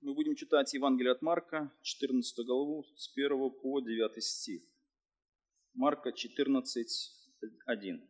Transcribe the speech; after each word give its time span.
Мы 0.00 0.14
будем 0.14 0.34
читать 0.36 0.72
Евангелие 0.74 1.12
от 1.12 1.22
Марка, 1.22 1.72
14 1.82 2.46
главу, 2.46 2.84
с 2.96 3.10
1 3.16 3.50
по 3.50 3.80
9 3.80 4.22
стих. 4.22 4.62
Марка 5.74 6.12
14, 6.12 6.86
1. 7.66 8.08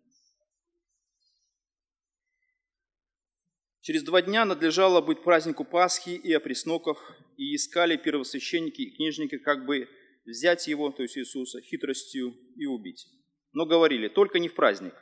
Через 3.81 4.03
два 4.03 4.21
дня 4.21 4.45
надлежало 4.45 5.01
быть 5.01 5.23
празднику 5.23 5.65
Пасхи 5.65 6.11
и 6.11 6.33
опресноков, 6.33 6.99
и 7.37 7.55
искали 7.55 7.97
первосвященники 7.97 8.83
и 8.83 8.97
книжники, 8.97 9.39
как 9.39 9.65
бы 9.65 9.89
взять 10.25 10.67
его, 10.67 10.91
то 10.91 11.03
есть 11.03 11.17
Иисуса, 11.17 11.61
хитростью 11.61 12.35
и 12.57 12.67
убить. 12.67 13.07
Но 13.53 13.65
говорили, 13.65 14.09
только 14.09 14.39
не 14.39 14.49
в 14.49 14.55
праздник, 14.55 14.95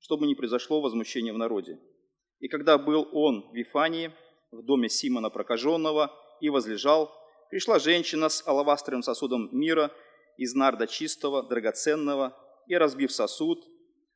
чтобы 0.00 0.26
не 0.26 0.34
произошло 0.34 0.80
возмущение 0.80 1.32
в 1.32 1.38
народе. 1.38 1.78
И 2.40 2.48
когда 2.48 2.78
был 2.78 3.08
он 3.12 3.50
в 3.50 3.54
Вифании, 3.54 4.12
в 4.52 4.62
доме 4.62 4.88
Симона 4.88 5.30
прокаженного, 5.30 6.12
и 6.40 6.50
возлежал, 6.50 7.10
пришла 7.50 7.78
женщина 7.78 8.28
с 8.28 8.46
алавастровым 8.46 9.02
сосудом 9.02 9.48
мира 9.52 9.90
из 10.36 10.54
нарда 10.54 10.86
чистого, 10.86 11.42
драгоценного, 11.42 12.36
и, 12.66 12.76
разбив 12.76 13.12
сосуд, 13.12 13.58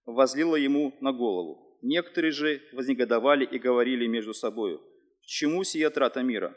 возлила 0.05 0.57
ему 0.57 0.95
на 1.01 1.13
голову. 1.13 1.79
Некоторые 1.83 2.31
же 2.33 2.63
вознегодовали 2.73 3.45
и 3.45 3.59
говорили 3.59 4.07
между 4.07 4.35
собою, 4.35 4.79
«К 5.23 5.27
чему 5.27 5.65
сия 5.65 5.91
трата 5.91 6.23
мира? 6.23 6.55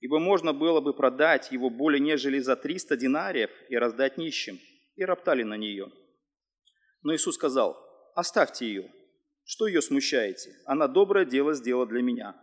Ибо 0.00 0.18
можно 0.18 0.52
было 0.52 0.80
бы 0.80 0.92
продать 0.92 1.50
его 1.52 1.70
более 1.70 2.00
нежели 2.00 2.38
за 2.38 2.54
триста 2.56 2.96
динариев 2.96 3.50
и 3.68 3.76
раздать 3.76 4.18
нищим». 4.18 4.58
И 4.94 5.04
роптали 5.04 5.42
на 5.42 5.56
нее. 5.56 5.90
Но 7.02 7.14
Иисус 7.14 7.34
сказал, 7.34 7.76
«Оставьте 8.14 8.66
ее, 8.66 8.90
что 9.44 9.66
ее 9.66 9.80
смущаете? 9.80 10.56
Она 10.64 10.88
доброе 10.88 11.24
дело 11.24 11.54
сделала 11.54 11.86
для 11.86 12.02
меня. 12.02 12.34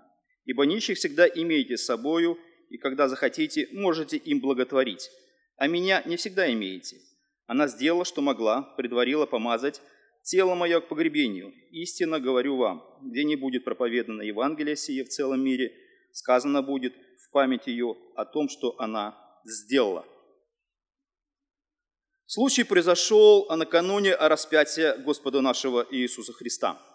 Ибо 0.46 0.66
нищих 0.66 0.98
всегда 0.98 1.28
имеете 1.28 1.78
с 1.78 1.86
собою, 1.86 2.38
и 2.70 2.78
когда 2.78 3.08
захотите, 3.08 3.68
можете 3.72 4.18
им 4.18 4.42
благотворить. 4.42 5.10
А 5.58 5.68
меня 5.68 6.02
не 6.06 6.18
всегда 6.18 6.52
имеете. 6.52 6.98
Она 7.46 7.68
сделала, 7.68 8.06
что 8.06 8.22
могла, 8.22 8.62
предварила 8.78 9.26
помазать 9.26 9.82
тело 10.24 10.56
мое 10.56 10.82
к 10.82 10.88
погребению. 10.88 11.54
Истинно 11.72 12.20
говорю 12.20 12.58
вам, 12.58 12.84
где 13.02 13.24
не 13.24 13.36
будет 13.36 13.64
проповедано 13.64 14.22
Евангелие 14.22 14.76
сие 14.76 15.04
в 15.04 15.10
целом 15.10 15.44
мире, 15.44 15.74
сказано 16.12 16.62
будет 16.62 16.94
в 16.96 17.32
память 17.32 17.68
ее 17.68 17.96
о 18.16 18.26
том, 18.26 18.50
что 18.50 18.76
она 18.80 19.18
сделала. 19.46 20.06
Случай 22.26 22.64
произошел 22.64 23.46
накануне 23.56 24.16
распятия 24.16 24.98
Господа 24.98 25.42
нашего 25.42 25.86
Иисуса 25.92 26.34
Христа– 26.34 26.82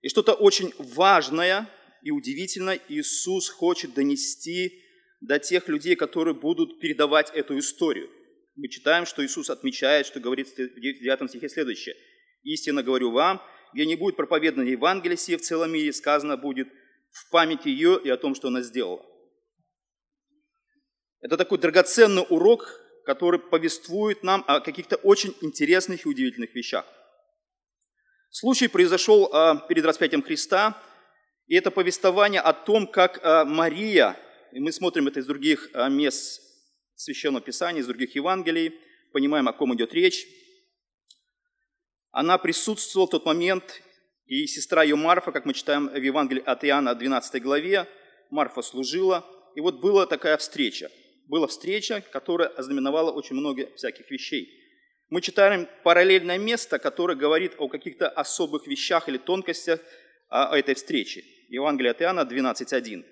и 0.00 0.08
что-то 0.08 0.34
очень 0.34 0.72
важное 0.78 1.68
и 2.08 2.10
удивительное 2.10 2.80
Иисус 2.88 3.50
хочет 3.50 3.92
донести 3.92 4.82
до 5.20 5.38
тех 5.38 5.68
людей, 5.68 5.94
которые 5.94 6.32
будут 6.32 6.80
передавать 6.80 7.30
эту 7.34 7.58
историю. 7.58 8.08
Мы 8.56 8.68
читаем, 8.68 9.04
что 9.04 9.22
Иисус 9.22 9.50
отмечает, 9.50 10.06
что 10.06 10.18
говорит 10.18 10.48
в 10.48 10.56
9 10.56 11.28
стихе 11.28 11.50
следующее. 11.50 11.94
«Истинно 12.44 12.82
говорю 12.82 13.10
вам, 13.10 13.42
где 13.74 13.84
не 13.84 13.94
будет 13.94 14.16
проповедано 14.16 14.62
Евангелие 14.62 15.18
сие 15.18 15.36
в 15.36 15.42
целом 15.42 15.70
мире, 15.70 15.92
сказано 15.92 16.38
будет 16.38 16.68
в 17.10 17.28
память 17.30 17.66
ее 17.66 18.00
и 18.02 18.08
о 18.08 18.16
том, 18.16 18.34
что 18.34 18.48
она 18.48 18.62
сделала». 18.62 19.04
Это 21.20 21.36
такой 21.36 21.58
драгоценный 21.58 22.24
урок, 22.30 22.80
который 23.04 23.38
повествует 23.38 24.22
нам 24.22 24.44
о 24.46 24.60
каких-то 24.60 24.96
очень 24.96 25.34
интересных 25.42 26.06
и 26.06 26.08
удивительных 26.08 26.54
вещах. 26.54 26.86
Случай 28.30 28.68
произошел 28.68 29.28
а, 29.30 29.56
перед 29.68 29.84
распятием 29.84 30.22
Христа, 30.22 30.82
и 31.48 31.56
это 31.56 31.70
повествование 31.70 32.40
о 32.40 32.52
том, 32.52 32.86
как 32.86 33.20
а, 33.22 33.44
Мария, 33.44 34.16
и 34.52 34.60
мы 34.60 34.70
смотрим 34.70 35.08
это 35.08 35.20
из 35.20 35.26
других 35.26 35.68
а, 35.72 35.88
мест 35.88 36.40
Священного 36.94 37.42
Писания, 37.42 37.80
из 37.80 37.86
других 37.86 38.14
Евангелий, 38.14 38.74
понимаем, 39.12 39.48
о 39.48 39.52
ком 39.52 39.74
идет 39.74 39.92
речь. 39.94 40.26
Она 42.10 42.38
присутствовала 42.38 43.06
в 43.06 43.10
тот 43.10 43.24
момент, 43.24 43.82
и 44.26 44.46
сестра 44.46 44.82
ее 44.82 44.96
Марфа, 44.96 45.32
как 45.32 45.46
мы 45.46 45.54
читаем 45.54 45.88
в 45.88 45.96
Евангелии 45.96 46.42
от 46.44 46.64
Иоанна, 46.64 46.94
12 46.94 47.42
главе, 47.42 47.86
Марфа 48.30 48.62
служила, 48.62 49.24
и 49.56 49.60
вот 49.60 49.80
была 49.80 50.06
такая 50.06 50.36
встреча. 50.36 50.90
Была 51.26 51.46
встреча, 51.46 52.02
которая 52.12 52.48
ознаменовала 52.48 53.10
очень 53.10 53.36
много 53.36 53.68
всяких 53.74 54.10
вещей– 54.10 54.54
мы 55.10 55.22
читаем 55.22 55.66
параллельное 55.84 56.36
место, 56.36 56.78
которое 56.78 57.16
говорит 57.16 57.54
о 57.56 57.68
каких-то 57.68 58.10
особых 58.10 58.66
вещах 58.66 59.08
или 59.08 59.16
тонкостях 59.16 59.80
этой 60.30 60.74
встречи. 60.74 61.24
Евангелие 61.48 61.92
от 61.92 62.02
Иоанна 62.02 62.20
12.1. 62.20 63.04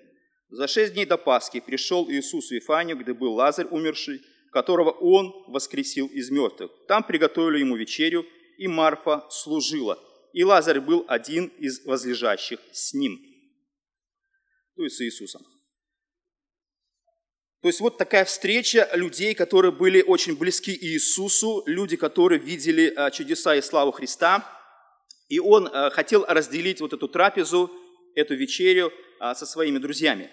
«За 0.49 0.67
шесть 0.67 0.93
дней 0.93 1.05
до 1.05 1.17
Пасхи 1.17 1.59
пришел 1.59 2.09
Иисус 2.09 2.49
в 2.49 2.51
Вифанию, 2.51 2.97
где 2.97 3.13
был 3.13 3.33
Лазарь 3.33 3.67
умерший, 3.67 4.21
которого 4.51 4.91
Он 4.91 5.33
воскресил 5.47 6.07
из 6.07 6.29
мертвых. 6.29 6.71
Там 6.87 7.03
приготовили 7.03 7.59
ему 7.59 7.75
вечерю, 7.75 8.25
и 8.57 8.67
Марфа 8.67 9.25
служила. 9.29 9.99
И 10.33 10.43
Лазарь 10.43 10.79
был 10.79 11.03
один 11.07 11.47
из 11.57 11.85
возлежащих 11.85 12.59
с 12.71 12.93
ним». 12.93 13.19
То 14.75 14.83
есть 14.83 14.97
с 14.97 15.01
Иисусом. 15.01 15.41
То 17.61 17.69
есть 17.69 17.79
вот 17.79 17.97
такая 17.97 18.23
встреча 18.23 18.87
людей, 18.93 19.33
которые 19.33 19.71
были 19.71 20.03
очень 20.03 20.37
близки 20.37 20.71
Иисусу, 20.71 21.63
люди, 21.65 21.97
которые 21.97 22.39
видели 22.39 22.93
а, 22.95 23.09
чудеса 23.09 23.55
и 23.55 23.61
славу 23.61 23.91
Христа. 23.91 24.47
И 25.27 25.39
он 25.39 25.67
а, 25.67 25.89
хотел 25.89 26.23
разделить 26.27 26.79
вот 26.79 26.93
эту 26.93 27.07
трапезу, 27.07 27.71
эту 28.17 28.35
вечерю 28.35 28.91
а, 29.19 29.35
со 29.35 29.45
своими 29.45 29.77
друзьями. 29.77 30.29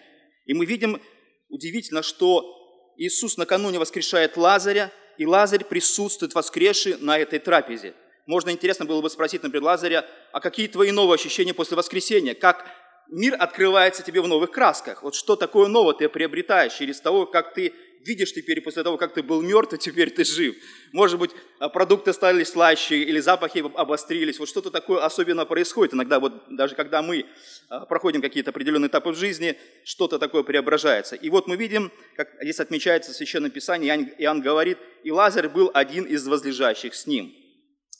И 0.47 0.55
мы 0.55 0.67
видим 0.67 1.01
удивительно, 1.49 2.03
что 2.03 2.95
Иисус 2.97 3.37
накануне 3.37 3.79
воскрешает 3.79 4.37
Лазаря, 4.37 4.91
и 5.19 5.27
Лазарь 5.27 5.65
присутствует 5.65 6.35
воскресший 6.35 6.97
на 6.99 7.19
этой 7.19 7.39
трапезе. 7.39 7.95
Можно 8.27 8.51
интересно 8.51 8.85
было 8.85 9.01
бы 9.01 9.11
спросить, 9.11 9.43
например, 9.43 9.65
Лазаря, 9.65 10.07
а 10.33 10.41
какие 10.41 10.67
твои 10.67 10.91
новые 10.91 11.17
ощущения 11.17 11.55
после 11.55 11.77
воскресения? 11.77 12.35
Как 12.35 12.67
мир 13.09 13.37
открывается 13.39 14.03
тебе 14.03 14.21
в 14.21 14.29
новых 14.29 14.51
красках. 14.51 15.03
Вот 15.03 15.15
что 15.15 15.37
такое 15.37 15.69
новое 15.69 15.95
ты 15.95 16.09
приобретаешь 16.09 16.73
через 16.73 17.01
того, 17.01 17.27
как 17.27 17.55
ты 17.55 17.75
видишь 18.05 18.33
теперь 18.33 18.61
после 18.61 18.83
того, 18.83 18.97
как 18.97 19.15
ты 19.15 19.23
был 19.23 19.43
мертв, 19.43 19.79
теперь 19.79 20.11
ты 20.11 20.25
жив. 20.25 20.57
Может 20.93 21.19
быть, 21.19 21.31
а, 21.59 21.69
продукты 21.69 22.13
стали 22.13 22.45
слаще 22.45 22.99
или 22.99 23.21
запахи 23.21 23.65
обострились. 23.75 24.39
Вот 24.39 24.49
что-то 24.49 24.71
такое 24.71 25.05
особенно 25.05 25.45
происходит. 25.45 25.95
Иногда 25.95 26.21
вот 26.21 26.33
даже 26.49 26.75
когда 26.75 27.03
мы 27.03 27.27
а, 27.69 27.87
проходим 27.87 28.23
какие-то 28.23 28.51
определенные 28.51 28.89
этапы 28.89 29.11
в 29.11 29.17
жизни, 29.17 29.57
что-то 29.85 30.19
такое 30.19 30.43
преображается. 30.43 31.17
И 31.17 31.31
вот 31.31 31.47
мы 31.47 31.57
видим, 31.57 31.91
как 32.17 32.29
здесь 32.41 32.61
отмечается 32.61 33.13
в 33.13 33.15
Священном 33.15 33.51
Писании, 33.51 33.89
Иоанн 34.19 34.41
говорит, 34.41 34.79
и 35.03 35.11
Лазарь 35.11 35.49
был 35.49 35.71
один 35.75 36.05
из 36.05 36.27
возлежащих 36.27 36.95
с 36.95 37.07
ним. 37.07 37.33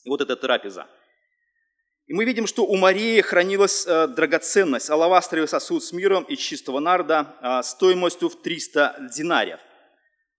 И 0.05 0.09
вот 0.09 0.21
эта 0.21 0.37
трапеза– 0.37 0.87
и 2.07 2.13
мы 2.13 2.27
видим, 2.27 2.47
что 2.47 2.67
у 2.67 2.77
Марии 2.77 3.21
хранилась 3.23 3.87
э, 3.87 4.09
драгоценность, 4.09 4.91
алавастровый 4.91 5.49
сосуд 5.49 5.83
с 5.83 5.91
миром 5.93 6.25
и 6.25 6.37
чистого 6.37 6.79
нарда 6.79 7.35
э, 7.41 7.63
стоимостью 7.63 8.29
в 8.29 8.43
300 8.43 9.09
динариев. 9.17 9.59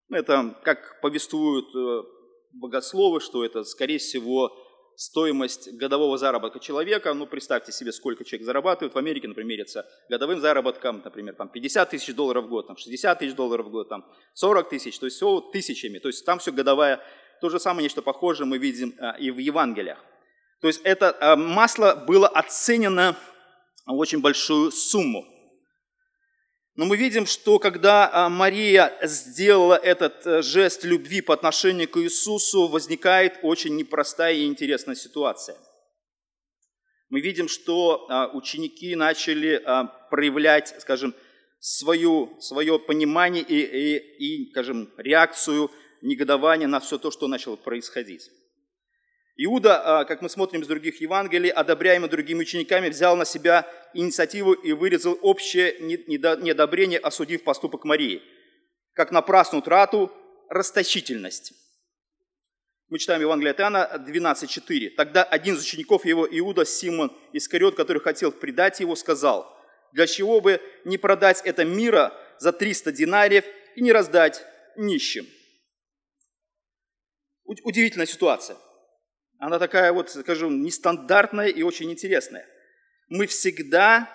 Это, 0.10 0.56
как 0.64 1.02
повествуют 1.02 1.76
э, 1.76 2.04
богословы, 2.54 3.20
что 3.20 3.44
это, 3.44 3.64
скорее 3.64 3.98
всего, 3.98 4.56
стоимость 4.96 5.74
годового 5.74 6.18
заработка 6.18 6.60
человека. 6.60 7.14
Ну, 7.14 7.28
представьте 7.28 7.72
себе, 7.72 7.92
сколько 7.92 8.24
человек 8.24 8.46
зарабатывает. 8.46 8.94
В 8.94 8.98
Америке, 8.98 9.28
например, 9.28 9.50
меряется 9.50 9.86
годовым 10.10 10.40
заработком, 10.40 11.02
например, 11.04 11.36
там 11.36 11.50
50 11.50 11.90
тысяч 11.90 12.14
долларов 12.14 12.46
в 12.46 12.50
год, 12.50 12.68
там 12.68 12.78
60 12.78 13.20
тысяч 13.20 13.34
долларов 13.34 13.66
в 13.66 13.70
год, 13.72 13.90
там 13.90 14.06
40 14.36 14.70
тысяч, 14.70 14.98
то 15.00 15.06
есть 15.06 15.18
все 15.18 15.42
тысячами. 15.42 16.00
То 16.00 16.10
есть 16.10 16.26
там 16.26 16.40
все 16.40 16.52
годовая. 16.52 17.02
То 17.42 17.50
же 17.50 17.60
самое, 17.60 17.84
нечто 17.84 18.02
похожее 18.02 18.48
мы 18.48 18.58
видим 18.58 18.96
и 19.20 19.32
в 19.32 19.40
Евангелиях. 19.40 20.00
То 20.62 20.68
есть 20.68 20.82
это 20.84 21.16
э, 21.20 21.36
масло 21.36 21.96
было 22.08 22.28
оценено 22.28 23.16
очень 23.86 24.22
большую 24.22 24.72
сумму. 24.72 25.26
Но 26.76 26.86
мы 26.86 26.98
видим, 26.98 27.26
что 27.26 27.58
когда 27.58 28.12
э, 28.12 28.30
Мария 28.30 28.98
сделала 29.02 29.76
этот 29.76 30.26
э, 30.26 30.42
жест 30.42 30.84
любви 30.84 31.22
по 31.22 31.34
отношению 31.34 31.88
к 31.88 31.98
Иисусу, 31.98 32.68
возникает 32.68 33.40
очень 33.44 33.76
непростая 33.76 34.34
и 34.34 34.46
интересная 34.46 34.96
ситуация. 34.96 35.58
Мы 37.10 37.22
видим, 37.22 37.48
что 37.48 38.08
ученики 38.34 38.96
начали 38.96 39.64
проявлять, 40.10 40.76
скажем, 40.82 41.14
свою, 41.60 42.36
свое 42.42 42.80
понимание 42.80 43.44
и, 43.44 43.60
и, 43.60 44.48
и, 44.48 44.52
скажем, 44.52 44.92
реакцию 44.98 45.72
негодования 46.02 46.68
на 46.68 46.80
все 46.80 46.98
то, 46.98 47.12
что 47.12 47.28
начало 47.28 47.56
происходить. 47.56 48.30
Иуда, 49.38 50.00
а, 50.00 50.06
как 50.06 50.22
мы 50.22 50.30
смотрим 50.30 50.62
из 50.62 50.68
других 50.68 51.02
Евангелий, 51.02 51.50
одобряемый 51.50 52.10
другими 52.10 52.40
учениками, 52.40 52.88
взял 52.88 53.18
на 53.18 53.26
себя 53.26 53.68
инициативу 53.94 54.54
и 54.54 54.72
вырезал 54.72 55.18
общее 55.22 55.76
недобрение, 55.80 57.00
осудив 57.00 57.44
поступок 57.44 57.84
Марии, 57.84 58.24
как 58.94 59.12
напрасную 59.12 59.62
трату, 59.62 60.12
расточительность. 60.50 61.54
Мы 62.88 62.98
читаем 62.98 63.20
Евангелие 63.20 63.52
от 63.52 63.60
Иоанна 63.60 64.06
12.4. 64.08 64.92
Тогда 64.92 65.24
один 65.24 65.56
из 65.56 65.64
учеников 65.64 66.06
его, 66.06 66.26
Иуда, 66.30 66.64
Симон 66.64 67.12
Искариот, 67.34 67.76
который 67.76 68.02
хотел 68.02 68.32
предать 68.32 68.80
его, 68.80 68.96
сказал, 68.96 69.54
Для 69.92 70.08
чего 70.08 70.40
бы 70.40 70.62
не 70.86 70.98
продать 70.98 71.42
это 71.44 71.66
мира 71.66 72.14
за 72.38 72.54
300 72.54 72.92
динариев 72.94 73.44
и 73.76 73.82
не 73.82 73.92
раздать 73.92 74.46
нищим? 74.78 75.28
Удивительная 77.44 78.06
ситуация. 78.06 78.58
Она 79.46 79.60
такая 79.60 79.94
вот, 79.94 80.10
скажем, 80.10 80.64
нестандартная 80.64 81.50
и 81.50 81.62
очень 81.62 81.92
интересная. 81.92 82.48
Мы 83.10 83.28
всегда 83.28 84.10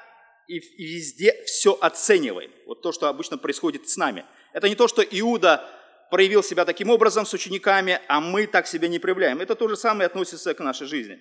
и 0.48 0.58
везде 0.58 1.40
все 1.46 1.78
оцениваем. 1.80 2.50
Вот 2.66 2.82
то, 2.82 2.90
что 2.90 3.06
обычно 3.06 3.38
происходит 3.38 3.88
с 3.88 3.96
нами. 3.96 4.24
Это 4.52 4.68
не 4.68 4.74
то, 4.74 4.88
что 4.88 5.02
Иуда 5.02 5.64
проявил 6.10 6.42
себя 6.42 6.64
таким 6.64 6.90
образом 6.90 7.26
с 7.26 7.32
учениками, 7.32 8.00
а 8.08 8.20
мы 8.20 8.48
так 8.48 8.66
себя 8.66 8.88
не 8.88 8.98
проявляем. 8.98 9.40
Это 9.40 9.54
то 9.54 9.68
же 9.68 9.76
самое 9.76 10.06
относится 10.06 10.52
к 10.52 10.58
нашей 10.58 10.88
жизни. 10.88 11.20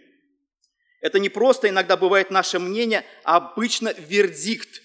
Это 1.01 1.19
не 1.19 1.29
просто 1.29 1.69
иногда 1.69 1.95
бывает 1.95 2.31
наше 2.31 2.57
мнение, 2.57 3.05
а 3.23 3.37
обычно 3.37 3.93
вердикт 3.93 4.81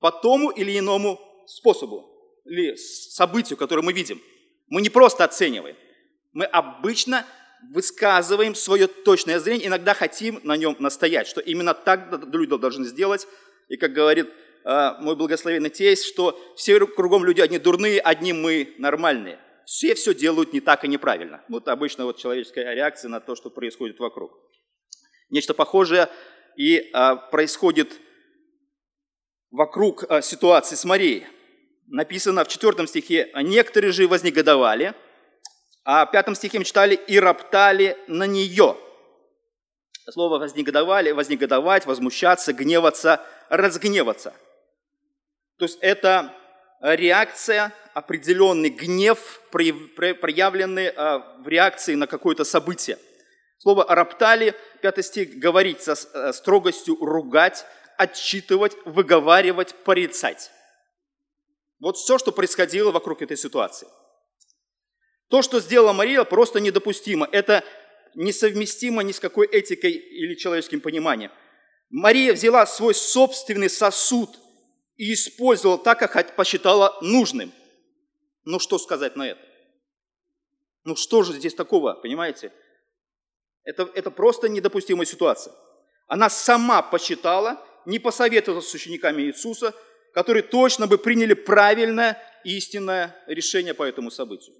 по 0.00 0.10
тому 0.10 0.50
или 0.50 0.76
иному 0.76 1.20
способу 1.46 2.04
или 2.44 2.74
событию, 2.74 3.56
которое 3.56 3.82
мы 3.82 3.92
видим. 3.92 4.20
Мы 4.66 4.82
не 4.82 4.90
просто 4.90 5.22
оцениваем. 5.22 5.76
Мы 6.32 6.46
обычно 6.46 7.24
высказываем 7.72 8.54
свое 8.54 8.86
точное 8.86 9.38
зрение, 9.38 9.68
иногда 9.68 9.94
хотим 9.94 10.40
на 10.42 10.56
нем 10.56 10.76
настоять, 10.78 11.26
что 11.26 11.40
именно 11.40 11.74
так 11.74 12.08
люди 12.32 12.56
должны 12.56 12.84
сделать. 12.86 13.26
И 13.68 13.76
как 13.76 13.92
говорит 13.92 14.30
э, 14.64 14.92
мой 15.00 15.16
благословенный 15.16 15.70
тесть, 15.70 16.04
что 16.04 16.38
все 16.56 16.78
кругом 16.86 17.24
люди 17.24 17.40
одни 17.40 17.58
дурные, 17.58 18.00
одни 18.00 18.32
мы 18.32 18.74
нормальные. 18.78 19.38
Все 19.64 19.94
все 19.94 20.14
делают 20.14 20.52
не 20.52 20.60
так 20.60 20.84
и 20.84 20.88
неправильно. 20.88 21.42
Вот 21.48 21.66
обычно 21.68 22.04
вот 22.04 22.18
человеческая 22.18 22.72
реакция 22.74 23.08
на 23.08 23.20
то, 23.20 23.34
что 23.34 23.50
происходит 23.50 23.98
вокруг. 23.98 24.32
Нечто 25.30 25.54
похожее 25.54 26.08
и 26.56 26.90
э, 26.92 27.16
происходит 27.30 28.00
вокруг 29.50 30.04
э, 30.08 30.22
ситуации 30.22 30.76
с 30.76 30.84
Марией. 30.84 31.26
Написано 31.88 32.44
в 32.44 32.48
4 32.48 32.86
стихе, 32.86 33.30
«Некоторые 33.34 33.92
же 33.92 34.08
вознегодовали, 34.08 34.94
а 35.86 36.04
в 36.04 36.10
пятом 36.10 36.34
стихе 36.34 36.58
мы 36.58 36.64
читали 36.64 36.96
«и 36.96 37.18
роптали 37.20 37.96
на 38.08 38.24
нее». 38.24 38.76
Слово 40.10 40.40
«вознегодовали», 40.40 41.12
«вознегодовать», 41.12 41.86
«возмущаться», 41.86 42.52
«гневаться», 42.52 43.24
«разгневаться». 43.50 44.34
То 45.58 45.64
есть 45.64 45.78
это 45.80 46.34
реакция, 46.80 47.72
определенный 47.94 48.70
гнев, 48.70 49.40
проявленный 49.52 50.88
а, 50.88 51.18
в 51.38 51.46
реакции 51.46 51.94
на 51.94 52.08
какое-то 52.08 52.42
событие. 52.42 52.98
Слово 53.58 53.86
«роптали», 53.88 54.54
пятый 54.82 55.04
стих, 55.04 55.38
говорить 55.38 55.82
со 55.82 55.92
э, 55.92 56.32
строгостью, 56.32 56.96
ругать, 57.00 57.64
отчитывать, 57.96 58.76
выговаривать, 58.84 59.76
порицать. 59.84 60.50
Вот 61.78 61.96
все, 61.96 62.18
что 62.18 62.32
происходило 62.32 62.90
вокруг 62.90 63.22
этой 63.22 63.36
ситуации– 63.36 63.86
то, 65.28 65.42
что 65.42 65.60
сделала 65.60 65.92
Мария, 65.92 66.22
просто 66.24 66.60
недопустимо. 66.60 67.28
Это 67.30 67.64
несовместимо 68.14 69.02
ни 69.02 69.12
с 69.12 69.20
какой 69.20 69.46
этикой 69.46 69.92
или 69.92 70.34
человеческим 70.34 70.80
пониманием. 70.80 71.30
Мария 71.90 72.32
взяла 72.32 72.66
свой 72.66 72.94
собственный 72.94 73.70
сосуд 73.70 74.30
и 74.96 75.12
использовала 75.12 75.78
так, 75.78 75.98
как 75.98 76.36
посчитала 76.36 76.96
нужным. 77.02 77.52
Ну 78.44 78.58
что 78.58 78.78
сказать 78.78 79.16
на 79.16 79.28
это? 79.28 79.40
Ну 80.84 80.96
что 80.96 81.22
же 81.22 81.32
здесь 81.32 81.54
такого, 81.54 81.94
понимаете? 81.94 82.52
Это, 83.64 83.90
это 83.94 84.10
просто 84.10 84.48
недопустимая 84.48 85.06
ситуация. 85.06 85.52
Она 86.06 86.30
сама 86.30 86.82
посчитала, 86.82 87.60
не 87.84 87.98
посоветовала 87.98 88.60
с 88.60 88.72
учениками 88.72 89.22
Иисуса, 89.22 89.74
которые 90.14 90.44
точно 90.44 90.86
бы 90.86 90.98
приняли 90.98 91.34
правильное, 91.34 92.22
истинное 92.44 93.16
решение 93.26 93.74
по 93.74 93.82
этому 93.82 94.10
событию. 94.12 94.54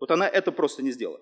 Вот 0.00 0.10
она 0.10 0.26
это 0.26 0.50
просто 0.50 0.82
не 0.82 0.90
сделала. 0.90 1.20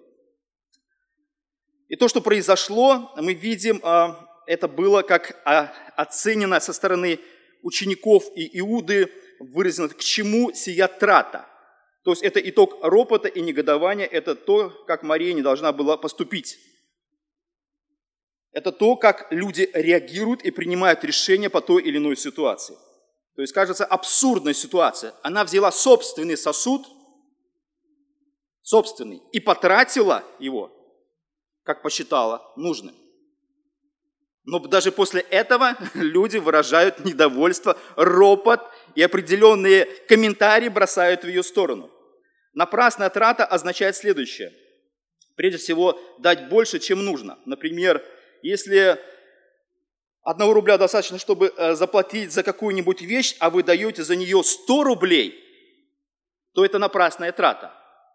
И 1.88 1.96
то, 1.96 2.06
что 2.06 2.20
произошло, 2.20 3.12
мы 3.16 3.34
видим, 3.34 3.80
а, 3.82 4.24
это 4.46 4.68
было 4.68 5.02
как 5.02 5.42
а, 5.44 5.74
оценено 5.96 6.60
со 6.60 6.72
стороны 6.72 7.18
учеников 7.62 8.24
и 8.36 8.58
Иуды, 8.60 9.12
выразено, 9.40 9.88
к 9.88 9.98
чему 9.98 10.52
сия 10.52 10.86
трата. 10.86 11.48
То 12.04 12.12
есть 12.12 12.22
это 12.22 12.40
итог 12.40 12.78
ропота 12.82 13.28
и 13.28 13.40
негодования, 13.40 14.06
это 14.06 14.34
то, 14.34 14.70
как 14.86 15.02
Мария 15.02 15.32
не 15.32 15.42
должна 15.42 15.72
была 15.72 15.96
поступить. 15.96 16.58
Это 18.52 18.72
то, 18.72 18.96
как 18.96 19.30
люди 19.30 19.68
реагируют 19.72 20.42
и 20.42 20.50
принимают 20.50 21.04
решения 21.04 21.50
по 21.50 21.60
той 21.60 21.82
или 21.82 21.98
иной 21.98 22.16
ситуации. 22.16 22.76
То 23.34 23.42
есть, 23.42 23.52
кажется, 23.52 23.84
абсурдная 23.84 24.54
ситуация. 24.54 25.14
Она 25.22 25.44
взяла 25.44 25.72
собственный 25.72 26.36
сосуд– 26.36 26.86
собственный, 28.68 29.22
и 29.32 29.40
потратила 29.40 30.22
его, 30.38 30.70
как 31.62 31.80
посчитала 31.80 32.52
нужным. 32.54 32.94
Но 34.44 34.58
даже 34.58 34.92
после 34.92 35.22
этого 35.22 35.74
люди 35.94 36.36
выражают 36.36 37.02
недовольство, 37.02 37.78
ропот 37.96 38.60
и 38.94 39.02
определенные 39.02 39.86
комментарии 40.06 40.68
бросают 40.68 41.24
в 41.24 41.28
ее 41.28 41.42
сторону. 41.42 41.90
Напрасная 42.52 43.08
трата 43.08 43.46
означает 43.46 43.96
следующее. 43.96 44.52
Прежде 45.34 45.56
всего, 45.56 45.98
дать 46.18 46.50
больше, 46.50 46.78
чем 46.78 47.02
нужно. 47.02 47.38
Например, 47.46 48.04
если 48.42 49.00
одного 50.22 50.52
рубля 50.52 50.76
достаточно, 50.76 51.18
чтобы 51.18 51.54
э, 51.56 51.74
заплатить 51.74 52.32
за 52.32 52.42
какую-нибудь 52.42 53.00
вещь, 53.00 53.34
а 53.38 53.48
вы 53.48 53.62
даете 53.62 54.02
за 54.02 54.14
нее 54.14 54.44
100 54.44 54.82
рублей, 54.84 55.42
то 56.52 56.66
это 56.66 56.78
напрасная 56.78 57.32
трата. 57.32 57.72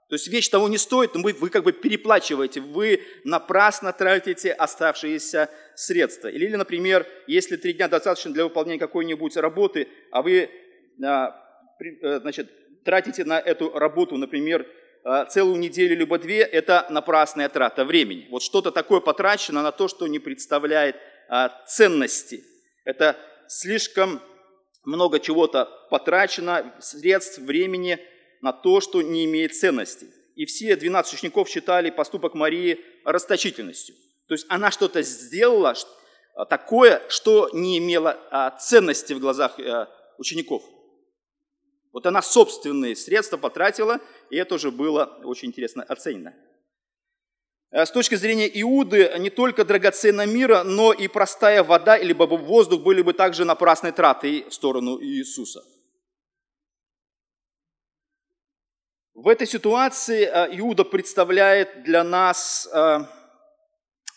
То 0.09 0.15
есть 0.15 0.27
вещь 0.27 0.49
того 0.49 0.67
не 0.67 0.77
стоит, 0.77 1.15
но 1.15 1.21
вы, 1.21 1.33
вы 1.33 1.49
как 1.49 1.63
бы 1.63 1.71
переплачиваете, 1.71 2.61
вы 2.61 3.01
напрасно 3.23 3.93
тратите 3.93 4.51
оставшиеся 4.51 5.49
средства. 5.75 6.27
Или, 6.27 6.53
например, 6.55 7.07
если 7.25 7.55
три 7.55 7.73
дня 7.73 7.87
достаточно 7.87 8.31
для 8.31 8.43
выполнения 8.43 8.79
какой-нибудь 8.79 9.37
работы, 9.37 9.87
а 10.11 10.21
вы 10.21 10.49
а, 11.03 11.35
э, 11.79 12.19
значит, 12.19 12.51
тратите 12.83 13.23
на 13.23 13.39
эту 13.39 13.71
работу, 13.71 14.17
например, 14.17 14.67
а, 15.03 15.25
целую 15.25 15.57
неделю 15.57 15.97
либо 15.97 16.19
две, 16.19 16.41
это 16.41 16.85
напрасная 16.89 17.49
трата 17.49 17.85
времени. 17.85 18.27
Вот 18.29 18.43
что-то 18.43 18.71
такое 18.71 18.99
потрачено 18.99 19.63
на 19.63 19.71
то, 19.71 19.87
что 19.87 20.07
не 20.07 20.19
представляет 20.19 20.97
а, 21.29 21.63
ценности. 21.65 22.43
Это 22.83 23.17
слишком 23.47 24.21
много 24.83 25.19
чего-то 25.19 25.69
потрачено, 25.89 26.75
средств, 26.81 27.39
времени– 27.39 27.99
на 28.43 28.51
то, 28.51 28.81
что 28.81 29.01
не 29.01 29.23
имеет 29.23 29.55
ценности. 29.55 30.07
И 30.35 30.45
все 30.45 30.75
12 30.75 31.13
учеников 31.13 31.47
считали 31.47 31.89
поступок 31.89 32.33
Марии 32.33 32.79
расточительностью. 33.05 33.95
То 34.27 34.33
есть 34.33 34.45
она 34.49 34.69
что-то 34.69 35.01
сделала 35.01 35.75
а, 36.35 36.45
такое, 36.45 37.01
что 37.07 37.49
не 37.53 37.77
имело 37.77 38.19
а, 38.31 38.51
ценности 38.51 39.13
в 39.13 39.19
глазах 39.19 39.59
э, 39.59 39.87
учеников. 40.17 40.61
Вот 41.93 42.05
она 42.05 42.21
собственные 42.21 42.97
средства 42.97 43.37
потратила, 43.37 44.01
и 44.29 44.35
это 44.35 44.55
уже 44.55 44.71
было 44.71 45.19
очень 45.23 45.49
интересно 45.49 45.83
оценено. 45.83 46.33
Э, 47.71 47.85
с 47.85 47.91
точки 47.91 48.15
зрения 48.15 48.49
Иуды, 48.61 49.09
не 49.19 49.29
только 49.29 49.63
драгоценная 49.63 50.25
мира, 50.25 50.63
но 50.63 50.91
и 50.91 51.07
простая 51.07 51.63
вода 51.63 51.95
или 51.95 52.11
воздух 52.11 52.81
были 52.81 53.01
бы 53.03 53.13
также 53.13 53.45
напрасной 53.45 53.93
тратой 53.93 54.45
в 54.49 54.53
сторону 54.53 55.01
Иисуса. 55.01 55.63
В 59.15 59.27
этой 59.27 59.45
ситуации 59.45 60.23
э, 60.23 60.57
Иуда 60.57 60.83
представляет 60.83 61.83
для 61.83 62.03
нас, 62.03 62.67
э, 62.73 62.97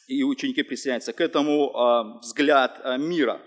и 0.08 0.22
ученики 0.22 0.62
присоединяются 0.62 1.12
к 1.12 1.20
этому, 1.20 1.68
э, 1.68 2.20
взгляд 2.20 2.80
мира, 2.98 3.42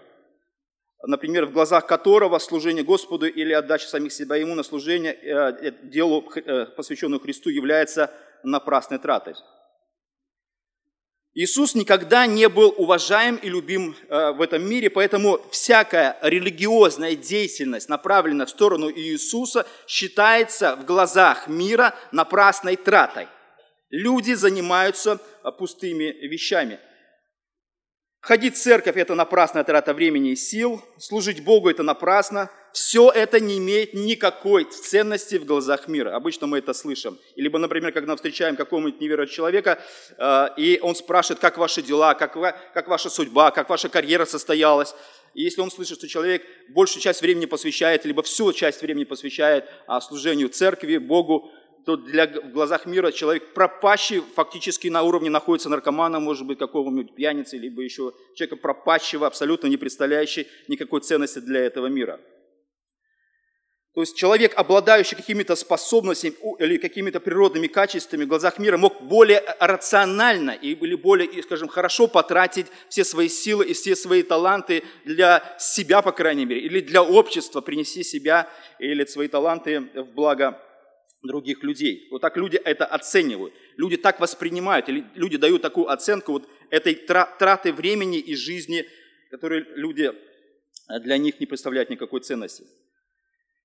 например, 1.02 1.48
в 1.48 1.52
глазах 1.52 1.88
которого 1.88 2.38
служение 2.38 2.84
Господу 2.84 3.26
или 3.26 3.52
отдача 3.52 3.88
самих 3.88 4.14
себя 4.14 4.36
Ему 4.36 4.54
на 4.54 4.62
служение 4.62 5.74
делу, 5.84 6.30
посвященному 6.78 7.20
Христу, 7.20 7.50
является 7.50 8.12
напрасной 8.44 9.00
тратой. 9.00 9.34
Иисус 11.36 11.76
никогда 11.76 12.26
не 12.26 12.50
был 12.50 12.74
уважаем 12.76 13.36
и 13.36 13.50
любим 13.50 13.96
э, 14.10 14.32
в 14.32 14.42
этом 14.42 14.68
мире, 14.68 14.90
поэтому 14.90 15.40
всякая 15.52 16.18
религиозная 16.24 17.16
деятельность, 17.16 17.88
направленная 17.88 18.48
в 18.48 18.50
сторону 18.50 18.90
Иисуса, 18.90 19.68
считается 19.88 20.76
в 20.76 20.86
глазах 20.86 21.48
мира 21.48 21.94
напрасной 22.12 22.78
тратой. 22.78 23.28
Люди 23.92 24.34
занимаются 24.34 25.20
э, 25.44 25.52
пустыми 25.52 26.06
вещами. 26.28 26.80
Ходить 28.22 28.56
в 28.56 28.62
церковь– 28.62 28.96
это 28.98 29.16
напрасная 29.16 29.64
трата 29.64 29.94
времени 29.94 30.32
и 30.32 30.36
сил, 30.36 30.84
служить 30.98 31.42
Богу– 31.44 31.70
это 31.70 31.84
напрасно, 31.84 32.50
все 32.74 33.10
это 33.10 33.40
не 33.40 33.58
имеет 33.58 33.94
никакой 33.94 34.66
ценности 34.66 35.36
в 35.38 35.46
глазах 35.46 35.88
мира. 35.88 36.16
Обычно 36.16 36.46
мы 36.46 36.58
это 36.58 36.74
слышим. 36.74 37.18
Либо, 37.38 37.58
например, 37.60 37.94
когда 37.94 38.16
встречаем 38.16 38.58
какого-нибудь 38.58 39.00
неверующего 39.00 39.36
человека, 39.36 39.80
э, 40.18 40.48
и 40.58 40.80
он 40.82 40.96
спрашивает, 40.96 41.40
как 41.40 41.58
ваши 41.58 41.82
дела, 41.82 42.14
как, 42.14 42.34
как 42.74 42.88
ваша 42.90 43.10
судьба, 43.10 43.52
как 43.52 43.70
ваша 43.70 43.88
карьера 43.88 44.26
состоялась. 44.26 44.94
И 45.34 45.44
если 45.44 45.62
он 45.62 45.72
слышит, 45.72 45.98
что 45.98 46.08
человек 46.08 46.44
большую 46.68 47.02
часть 47.02 47.22
времени 47.22 47.46
посвящает, 47.46 48.04
либо 48.06 48.22
всю 48.22 48.52
часть 48.52 48.82
времени 48.82 49.06
посвящает 49.06 49.70
а, 49.88 50.02
служению 50.02 50.50
церкви, 50.50 50.98
Богу, 50.98 51.52
то 51.90 51.98
для, 51.98 52.28
в 52.28 52.52
глазах 52.52 52.86
мира 52.86 53.12
человек 53.12 53.52
пропащий 53.56 54.22
фактически 54.36 54.90
на 54.90 55.02
уровне 55.02 55.32
находится 55.32 55.70
наркомана, 55.70 56.20
может 56.20 56.46
быть, 56.46 56.60
какого-нибудь 56.60 57.16
пьяницы, 57.16 57.58
либо 57.58 57.82
еще 57.82 58.14
человека 58.36 58.58
пропащего, 58.58 59.26
абсолютно 59.26 59.66
не 59.66 59.78
представляющий 59.78 60.48
никакой 60.68 61.02
ценности 61.02 61.40
для 61.40 61.62
этого 61.62 61.88
мира. 61.88 62.20
То 63.96 64.02
есть 64.02 64.16
человек, 64.16 64.54
обладающий 64.56 65.18
какими-то 65.18 65.56
способностями 65.56 66.36
или 66.60 66.78
какими-то 66.78 67.20
природными 67.20 67.66
качествами 67.66 68.26
в 68.26 68.28
глазах 68.28 68.60
мира, 68.60 68.78
мог 68.78 69.02
более 69.02 69.42
рационально 69.60 70.52
или 70.52 70.94
более, 70.94 71.42
скажем, 71.42 71.70
хорошо 71.70 72.08
потратить 72.08 72.68
все 72.90 73.04
свои 73.04 73.30
силы 73.30 73.66
и 73.66 73.74
все 73.74 73.96
свои 73.96 74.22
таланты 74.22 74.84
для 75.06 75.42
себя, 75.58 76.04
по 76.04 76.12
крайней 76.12 76.46
мере, 76.46 76.62
или 76.62 76.82
для 76.82 77.02
общества, 77.02 77.62
принести 77.62 78.04
себя 78.04 78.48
или 78.78 79.06
свои 79.06 79.28
таланты 79.28 79.90
в 79.96 80.14
благо 80.14 80.62
других 81.22 81.64
людей. 81.64 82.08
Вот 82.12 82.22
так 82.22 82.38
люди 82.38 82.58
это 82.58 82.86
оценивают. 82.86 83.54
Люди 83.78 83.98
так 83.98 84.20
воспринимают, 84.20 84.90
или 84.90 85.06
люди 85.16 85.38
дают 85.38 85.62
такую 85.62 85.90
оценку 85.90 86.34
вот 86.34 86.50
этой 86.70 86.96
траты 86.96 87.74
времени 87.74 88.20
и 88.20 88.36
жизни, 88.36 88.86
которые 89.30 89.66
люди 89.76 90.12
э, 90.12 91.00
для 91.02 91.18
них 91.18 91.40
не 91.40 91.46
представляют 91.46 91.90
никакой 91.90 92.22
ценности. 92.22 92.64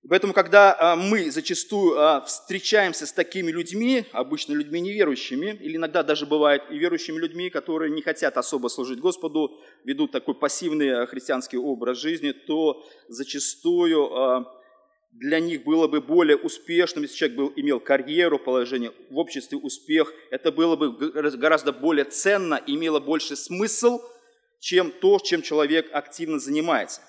Поэтому, 0.07 0.35
когда 0.35 0.77
а, 0.79 0.97
мы 0.97 1.31
зачастую 1.31 1.99
а, 1.99 2.21
встречаемся 2.21 3.07
с 3.07 3.13
такими 3.13 3.51
людьми, 3.51 4.05
обычно 4.13 4.53
людьми 4.53 4.79
неверующими, 4.81 5.57
или 5.63 5.77
иногда 5.77 6.03
даже 6.03 6.27
бывает 6.27 6.63
и 6.71 6.77
верующими 6.77 7.19
людьми, 7.19 7.49
которые 7.49 7.91
не 7.91 8.03
хотят 8.03 8.37
особо 8.37 8.69
служить 8.69 9.01
Господу, 9.01 9.59
ведут 9.83 10.13
такой 10.13 10.35
пассивный 10.35 11.07
христианский 11.07 11.57
образ 11.57 11.99
жизни, 11.99 12.33
то 12.33 12.85
зачастую 13.09 14.47
для 15.15 15.39
них 15.39 15.63
было 15.65 15.87
бы 15.87 16.01
более 16.01 16.37
успешным, 16.37 17.03
если 17.03 17.17
человек 17.17 17.37
был, 17.37 17.53
имел 17.55 17.79
карьеру, 17.79 18.39
положение 18.39 18.93
в 19.11 19.19
обществе, 19.19 19.57
успех, 19.57 20.13
это 20.31 20.51
было 20.51 20.75
бы 20.75 20.91
гораздо 21.37 21.73
более 21.73 22.05
ценно, 22.05 22.61
имело 22.67 22.99
больше 22.99 23.37
смысл, 23.37 24.01
чем 24.59 24.91
то, 24.91 25.21
чем 25.21 25.43
человек 25.43 25.89
активно 25.93 26.41
занимается. 26.41 27.01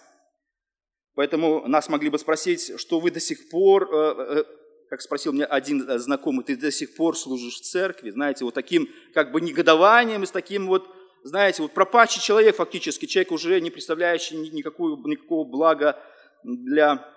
Поэтому 1.15 1.67
нас 1.67 1.89
могли 1.89 2.09
бы 2.09 2.19
спросить, 2.19 2.79
что 2.79 2.99
вы 2.99 3.09
до 3.09 3.19
сих 3.19 3.49
пор, 3.49 3.89
э, 3.91 4.15
э, 4.17 4.43
как 4.89 5.01
спросил 5.01 5.33
мне 5.33 5.45
один 5.45 5.89
э, 5.89 5.97
знакомый, 5.97 6.45
ты 6.45 6.55
до 6.57 6.71
сих 6.71 6.95
пор 6.95 7.17
служишь 7.17 7.55
в 7.55 7.61
церкви, 7.61 8.11
знаете, 8.11 8.45
вот 8.45 8.53
таким 8.53 8.87
как 9.13 9.31
бы 9.31 9.41
негодованием, 9.41 10.21
и 10.21 10.25
с 10.27 10.31
таким 10.31 10.67
вот, 10.67 10.87
знаете, 11.23 11.63
вот 11.63 11.73
пропащий 11.73 12.21
человек 12.21 12.57
фактически, 12.57 13.05
человек 13.07 13.31
уже 13.31 13.59
не 13.61 13.71
представляющий 13.71 14.37
никакого, 14.37 14.95
никакого 15.07 15.45
блага 15.45 15.97
для, 16.43 17.14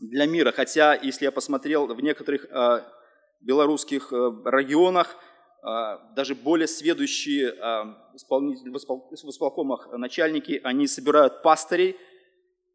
для 0.00 0.26
мира. 0.26 0.52
Хотя, 0.52 0.94
если 0.94 1.24
я 1.24 1.32
посмотрел 1.32 1.86
в 1.86 2.00
некоторых 2.00 2.46
белорусских 3.40 4.12
районах, 4.44 5.16
даже 6.14 6.34
более 6.34 6.68
сведущие 6.68 7.52
в 7.52 8.16
исполкомах 9.30 9.88
начальники, 9.92 10.60
они 10.62 10.86
собирают 10.86 11.42
пастырей, 11.42 11.96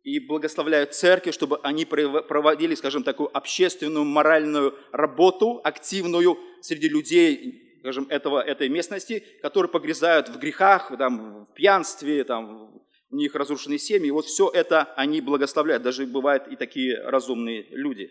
и 0.04 0.20
благословляют 0.20 0.96
церкви, 0.96 1.30
чтобы 1.30 1.60
они 1.62 1.86
проводили, 1.86 2.74
скажем, 2.74 3.04
такую 3.04 3.30
общественную, 3.38 4.04
моральную 4.04 4.76
работу, 4.92 5.62
активную 5.64 6.40
среди 6.62 6.90
людей, 6.90 7.78
скажем, 7.82 8.08
этого, 8.10 8.42
этой 8.42 8.68
местности, 8.68 9.24
которые 9.44 9.72
погрязают 9.72 10.28
в 10.30 10.40
грехах, 10.40 10.92
там, 10.98 11.46
в 11.46 11.54
пьянстве, 11.54 12.24
там, 12.24 12.82
у 13.12 13.16
них 13.16 13.36
разрушенные 13.36 13.80
семьи. 13.80 14.10
Вот 14.10 14.26
все 14.26 14.50
это 14.50 14.84
они 14.96 15.22
благословляют. 15.22 15.84
Даже 15.84 16.06
бывают 16.06 16.48
и 16.48 16.56
такие 16.56 16.98
разумные 17.04 17.68
люди. 17.72 18.08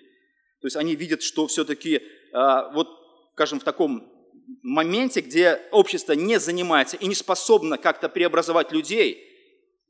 То 0.61 0.66
есть 0.66 0.76
они 0.76 0.95
видят, 0.95 1.23
что 1.23 1.47
все-таки 1.47 2.02
а, 2.33 2.71
вот, 2.73 2.88
скажем, 3.35 3.61
в 3.61 3.64
таком 3.64 4.12
моменте, 4.62 5.21
где 5.21 5.61
общество 5.71 6.12
не 6.12 6.38
занимается 6.38 6.97
и 6.97 7.07
не 7.07 7.14
способно 7.14 7.78
как-то 7.78 8.09
преобразовать 8.09 8.73
людей– 8.73 9.26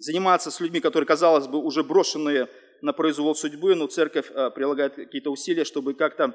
заниматься 0.01 0.51
с 0.51 0.59
людьми, 0.61 0.81
которые, 0.81 1.07
казалось 1.07 1.47
бы, 1.47 1.59
уже 1.59 1.85
брошенные 1.85 2.49
на 2.83 2.93
произвол 2.93 3.35
судьбы, 3.35 3.75
но 3.75 3.87
церковь 3.87 4.31
э, 4.31 4.51
прилагает 4.51 4.95
какие-то 4.95 5.31
усилия, 5.31 5.65
чтобы 5.65 5.95
как-то 5.95 6.35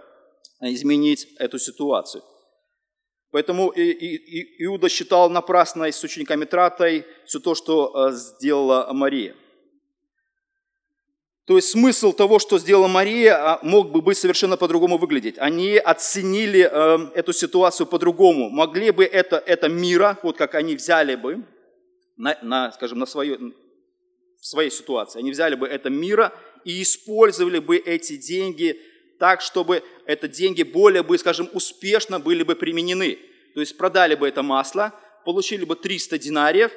э, 0.62 0.72
изменить 0.74 1.28
эту 1.40 1.58
ситуацию. 1.58 2.24
Поэтому 3.36 3.70
Иуда 3.76 4.88
считал 4.88 5.30
напрасно 5.30 5.92
с 5.92 6.02
учениками 6.02 6.46
Тратой 6.46 7.06
все 7.26 7.42
то, 7.42 7.54
что 7.54 7.92
э, 7.94 8.14
сделала 8.14 8.94
Мария. 8.94 9.36
То 11.46 11.58
есть 11.58 11.68
смысл 11.68 12.14
того, 12.14 12.40
что 12.40 12.58
сделала 12.60 12.88
Мария, 12.88 13.36
а, 13.36 13.60
мог 13.62 13.92
бы 13.92 14.02
быть 14.02 14.18
совершенно 14.18 14.56
по-другому 14.56 14.98
выглядеть. 14.98 15.36
Они 15.38 15.76
оценили 15.76 16.62
эту 17.14 17.34
ситуацию 17.34 17.88
по-другому. 17.88 18.50
Могли 18.50 18.92
бы 18.92 19.04
это, 19.04 19.36
это 19.36 19.68
мира, 19.68 20.18
вот 20.24 20.38
как 20.38 20.56
они 20.56 20.78
взяли 20.78 21.16
бы, 21.16 21.44
на, 22.16 22.38
на 22.42 22.72
скажем, 22.72 23.00
на 23.00 23.06
свое, 23.06 23.38
в 24.40 24.46
своей 24.46 24.72
ситуации. 24.72 25.20
Они 25.20 25.32
взяли 25.32 25.56
бы 25.56 25.68
это 25.68 25.90
мира 25.90 26.32
и 26.64 26.82
использовали 26.82 27.60
бы 27.60 27.76
эти 27.76 28.16
деньги 28.16 28.80
так, 29.20 29.42
чтобы 29.42 29.84
эти 30.06 30.28
деньги 30.28 30.64
более 30.64 31.04
бы, 31.04 31.18
скажем, 31.18 31.50
успешно 31.54 32.20
были 32.20 32.44
бы 32.44 32.56
применены. 32.56 33.20
То 33.54 33.60
есть 33.60 33.78
продали 33.78 34.16
бы 34.16 34.28
это 34.28 34.44
масло, 34.44 34.94
получили 35.24 35.66
бы 35.66 35.76
300 35.76 36.20
динариев 36.20 36.72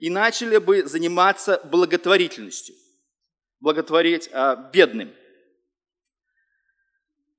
и 0.00 0.10
начали 0.10 0.58
бы 0.58 0.86
заниматься 0.86 1.60
благотворительностью, 1.64 2.74
благотворить 3.60 4.28
а, 4.32 4.56
бедным. 4.72 5.14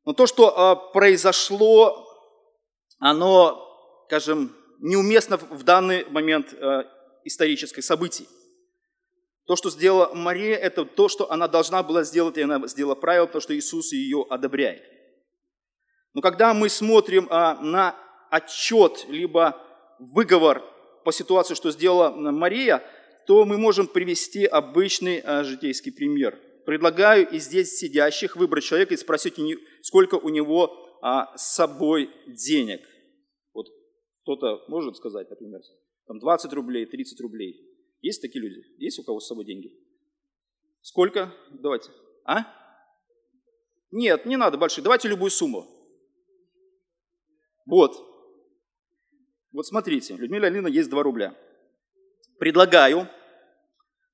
Но 0.05 0.13
то, 0.13 0.25
что 0.25 0.57
а, 0.57 0.75
произошло, 0.75 2.07
оно, 2.99 4.05
скажем, 4.07 4.55
неуместно 4.79 5.37
в 5.37 5.63
данный 5.63 6.05
момент 6.05 6.53
а, 6.53 6.85
исторических 7.23 7.83
событий. 7.83 8.27
То, 9.47 9.55
что 9.55 9.69
сделала 9.69 10.13
Мария, 10.13 10.57
это 10.57 10.83
то, 10.83 11.07
что 11.07 11.31
она 11.31 11.47
должна 11.47 11.81
была 11.81 12.03
сделать, 12.03 12.37
и 12.37 12.41
она 12.41 12.67
сделала 12.67 12.95
правильно, 12.95 13.27
потому 13.27 13.41
что 13.41 13.55
Иисус 13.57 13.93
ее 13.93 14.25
одобряет. 14.29 14.83
Но 16.13 16.21
когда 16.21 16.53
мы 16.53 16.67
смотрим 16.67 17.27
а, 17.29 17.55
на 17.61 17.95
отчет, 18.29 19.05
либо 19.07 19.55
выговор 19.99 20.63
по 21.05 21.13
ситуации, 21.13 21.53
что 21.53 21.71
сделала 21.71 22.09
Мария, 22.09 22.83
то 23.25 23.45
мы 23.45 23.57
можем 23.57 23.87
привести 23.87 24.45
обычный 24.45 25.19
а, 25.19 25.45
житейский 25.45 25.93
пример. 25.93 26.37
Предлагаю 26.65 27.29
и 27.29 27.39
здесь 27.39 27.77
сидящих 27.77 28.35
выбрать 28.35 28.65
человека 28.65 28.93
и 28.93 28.97
спросить, 28.97 29.35
сколько 29.81 30.15
у 30.15 30.27
него 30.27 30.99
а, 31.01 31.35
с 31.37 31.55
собой 31.55 32.09
денег. 32.27 32.81
Вот 33.53 33.67
кто-то 34.23 34.65
может 34.67 34.97
сказать, 34.97 35.29
например, 35.29 35.61
там 36.05 36.19
20 36.19 36.51
рублей, 36.51 36.85
30 36.85 37.21
рублей. 37.21 37.66
Есть 38.01 38.21
такие 38.21 38.41
люди? 38.41 38.63
Есть 38.77 38.99
у 38.99 39.03
кого 39.03 39.19
с 39.19 39.27
собой 39.27 39.45
деньги? 39.45 39.71
Сколько? 40.81 41.33
Давайте. 41.51 41.91
А? 42.25 42.45
Нет, 43.91 44.25
не 44.25 44.37
надо 44.37 44.57
больших. 44.57 44.83
Давайте 44.83 45.07
любую 45.07 45.31
сумму. 45.31 45.65
Вот. 47.65 47.95
Вот 49.51 49.65
смотрите, 49.65 50.15
Людмила 50.15 50.47
Алина 50.47 50.67
есть 50.67 50.89
2 50.89 51.03
рубля. 51.03 51.35
Предлагаю 52.39 53.09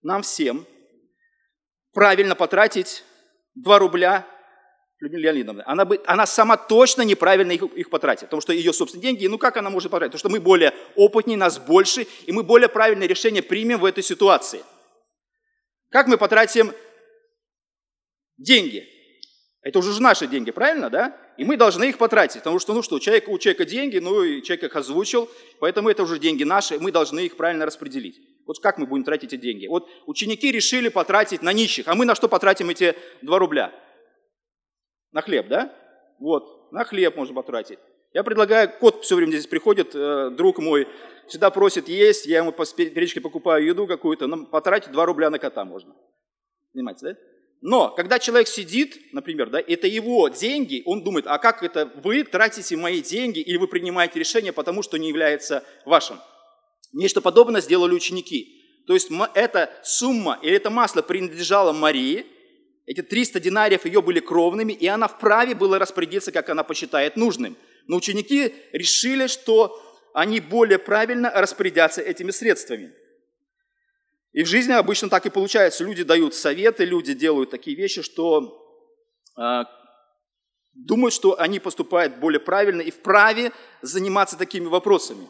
нам 0.02 0.22
всем 0.22 0.66
правильно 1.92 2.36
потратить 2.36 3.04
2 3.56 3.80
рубля 3.80 4.28
Людмила 5.04 5.24
Леонидовна, 5.24 5.64
она, 5.66 5.84
бы, 5.84 6.02
она 6.06 6.26
сама 6.26 6.56
точно 6.56 7.02
неправильно 7.02 7.52
их, 7.52 7.62
их 7.62 7.90
потратит, 7.90 8.24
потому 8.24 8.42
что 8.42 8.54
ее 8.54 8.72
собственные 8.72 9.04
деньги, 9.04 9.28
ну 9.28 9.38
как 9.38 9.58
она 9.58 9.70
может 9.70 9.92
потратить? 9.92 10.14
Потому 10.14 10.20
что 10.20 10.30
мы 10.30 10.40
более 10.40 10.74
опытнее, 10.96 11.38
нас 11.38 11.60
больше, 11.60 12.08
и 12.26 12.32
мы 12.32 12.44
более 12.44 12.70
правильное 12.70 13.06
решение 13.06 13.44
примем 13.44 13.80
в 13.80 13.86
этой 13.86 14.02
ситуации. 14.02 14.64
Как 15.90 16.08
мы 16.08 16.18
потратим 16.18 16.74
деньги? 18.38 18.88
Это 19.62 19.80
уже 19.80 20.02
наши 20.02 20.26
деньги, 20.28 20.52
правильно, 20.52 20.90
да? 20.90 21.18
И 21.38 21.44
мы 21.44 21.58
должны 21.58 21.86
их 21.86 21.98
потратить, 21.98 22.40
потому 22.40 22.60
что, 22.60 22.74
ну 22.74 22.82
что, 22.82 22.96
у 22.96 23.00
человека, 23.00 23.30
у 23.30 23.38
человека 23.38 23.66
деньги, 23.66 23.98
ну 23.98 24.24
и 24.24 24.42
человек 24.42 24.64
их 24.64 24.76
озвучил, 24.76 25.30
поэтому 25.60 25.90
это 25.90 26.04
уже 26.04 26.18
деньги 26.18 26.44
наши, 26.46 26.80
мы 26.80 26.92
должны 26.92 27.26
их 27.26 27.36
правильно 27.36 27.66
распределить. 27.66 28.22
Вот 28.46 28.60
как 28.60 28.78
мы 28.78 28.86
будем 28.86 29.04
тратить 29.04 29.34
эти 29.34 29.42
деньги? 29.42 29.68
Вот 29.68 29.90
ученики 30.06 30.52
решили 30.52 30.88
потратить 30.88 31.42
на 31.42 31.52
нищих, 31.52 31.88
а 31.88 31.96
мы 31.96 32.06
на 32.06 32.16
что 32.16 32.30
потратим 32.30 32.70
эти 32.70 32.96
2 33.22 33.40
рубля? 33.40 33.74
На 35.14 35.22
хлеб, 35.22 35.48
да? 35.48 35.74
Вот, 36.20 36.72
на 36.72 36.84
хлеб 36.84 37.16
можно 37.16 37.36
потратить. 37.36 37.80
Я 38.14 38.24
предлагаю, 38.24 38.72
кот 38.80 39.04
все 39.04 39.16
время 39.16 39.32
здесь 39.32 39.48
приходит, 39.48 39.96
э, 39.96 40.30
друг 40.32 40.60
мой, 40.60 40.88
всегда 41.28 41.50
просит 41.50 41.88
есть, 41.88 42.26
я 42.26 42.40
ему 42.40 42.52
по 42.52 42.66
перечке 42.66 43.22
покупаю 43.22 43.66
еду 43.66 43.88
какую-то, 43.88 44.28
но 44.28 44.46
потратить 44.46 44.92
2 44.92 45.06
рубля 45.06 45.30
на 45.30 45.40
кота 45.40 45.66
можно. 45.66 45.96
Понимаете, 46.74 47.06
да? 47.06 47.16
Но 47.62 47.90
когда 47.90 48.20
человек 48.20 48.50
сидит, 48.50 49.14
например, 49.14 49.50
да, 49.50 49.60
это 49.60 49.88
его 49.88 50.28
деньги, 50.28 50.84
он 50.86 51.02
думает, 51.02 51.26
а 51.28 51.38
как 51.38 51.64
это 51.64 51.90
вы 52.04 52.24
тратите 52.26 52.76
мои 52.76 53.02
деньги 53.02 53.40
или 53.40 53.56
вы 53.56 53.68
принимаете 53.68 54.20
решение, 54.20 54.52
потому 54.52 54.84
что 54.84 54.98
не 54.98 55.08
является 55.08 55.64
вашим. 55.86 56.20
Нечто 56.92 57.22
подобное 57.22 57.62
сделали 57.62 57.94
ученики. 57.94 58.62
То 58.86 58.94
есть 58.94 59.10
эта 59.34 59.72
сумма 59.82 60.40
или 60.42 60.58
это 60.58 60.70
масло 60.70 61.02
принадлежало 61.02 61.72
Марии, 61.72 62.26
эти 62.86 63.02
300 63.02 63.40
динариев 63.40 63.86
ее 63.86 64.02
были 64.02 64.20
кровными, 64.20 64.74
и 64.74 64.88
она 64.88 65.08
вправе 65.08 65.56
была 65.56 65.80
распорядиться, 65.80 66.32
как 66.32 66.50
она 66.50 66.64
посчитает 66.64 67.16
нужным. 67.16 67.58
Но 67.88 67.98
ученики 67.98 68.54
решили, 68.74 69.28
что 69.28 69.82
они 70.14 70.40
более 70.40 70.80
правильно 70.80 71.32
распорядятся 71.34 72.02
этими 72.02 72.32
средствами. 72.32 72.94
И 74.34 74.44
в 74.44 74.48
жизни 74.48 74.74
обычно 74.74 75.10
так 75.10 75.26
и 75.26 75.30
получается. 75.30 75.84
Люди 75.84 76.04
дают 76.04 76.34
советы, 76.34 76.86
люди 76.86 77.14
делают 77.14 77.52
такие 77.52 77.78
вещи, 77.78 78.02
что 78.02 78.60
э, 79.38 79.64
думают, 80.74 81.14
что 81.14 81.40
они 81.40 81.60
поступают 81.60 82.18
более 82.18 82.40
правильно 82.40 82.82
и 82.82 82.92
вправе 82.92 83.52
заниматься 83.82 84.38
такими 84.38 84.66
вопросами. 84.66 85.28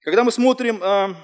Когда 0.00 0.24
мы 0.24 0.32
смотрим 0.32 0.82
э, 0.82 1.14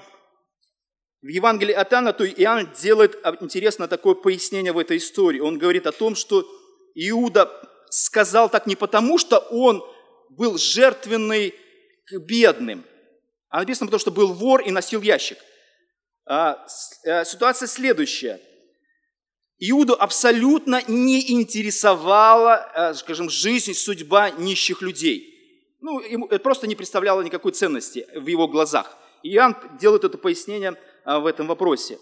в 1.21 1.27
Евангелии 1.27 1.73
от 1.73 1.91
Иоанна, 1.91 2.13
то 2.13 2.25
Иоанн 2.25 2.71
делает 2.79 3.17
интересно 3.41 3.87
такое 3.87 4.13
пояснение 4.15 4.71
в 4.71 4.77
этой 4.77 4.97
истории. 4.97 5.39
Он 5.39 5.57
говорит 5.57 5.87
о 5.87 5.91
том, 5.91 6.15
что 6.15 6.45
Иуда 6.95 7.51
сказал 7.89 8.49
так 8.49 8.67
не 8.67 8.75
потому, 8.75 9.17
что 9.17 9.39
он 9.39 9.83
был 10.29 10.57
жертвенный 10.57 11.55
к 12.05 12.19
бедным, 12.19 12.85
а 13.49 13.59
написано 13.59 13.87
потому, 13.87 13.99
что 13.99 14.11
был 14.11 14.33
вор 14.33 14.61
и 14.61 14.71
носил 14.71 15.01
ящик. 15.01 15.37
А, 16.25 16.65
э, 17.05 17.25
ситуация 17.25 17.67
следующая. 17.67 18.41
Иуду 19.59 19.95
абсолютно 19.99 20.83
не 20.87 21.31
интересовала, 21.31 22.69
э, 22.75 22.93
скажем, 22.93 23.29
жизнь, 23.29 23.73
судьба 23.73 24.29
нищих 24.31 24.81
людей. 24.81 25.33
Ну, 25.79 25.99
ему 26.01 26.27
это 26.27 26.39
просто 26.39 26.67
не 26.67 26.75
представляло 26.75 27.21
никакой 27.21 27.53
ценности 27.53 28.07
в 28.13 28.27
его 28.27 28.47
глазах. 28.47 28.97
Иоанн 29.23 29.55
делает 29.79 30.03
это 30.03 30.17
пояснение 30.17 30.71
а, 30.71 30.77
в 31.07 31.25
этом 31.25 31.47
вопросе. 31.47 31.97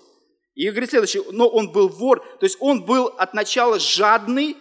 И 0.56 0.70
говорит 0.70 0.90
следующее, 0.90 1.24
но 1.32 1.48
он 1.48 1.72
был 1.72 1.90
вор, 1.90 2.22
то 2.40 2.46
есть 2.46 2.58
он 2.60 2.84
был 2.84 3.08
от 3.18 3.34
начала 3.34 3.78
жадный, 3.78 4.58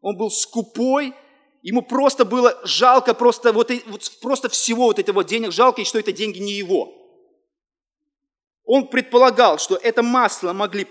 он 0.00 0.16
был 0.16 0.30
скупой, 0.30 1.14
ему 1.62 1.82
просто 1.82 2.24
было 2.24 2.58
жалко 2.64 3.12
просто, 3.12 3.52
вот, 3.52 3.70
вот, 3.86 4.12
просто 4.22 4.48
всего 4.48 4.84
вот 4.84 4.98
этого 4.98 5.24
денег, 5.24 5.52
жалко, 5.52 5.82
и 5.82 5.84
что 5.84 5.98
это 5.98 6.12
деньги 6.12 6.38
не 6.38 6.52
его. 6.52 6.92
Он 8.64 8.86
предполагал, 8.86 9.58
что 9.58 9.76
это 9.76 10.02
масло 10.02 10.52
могли 10.52 10.86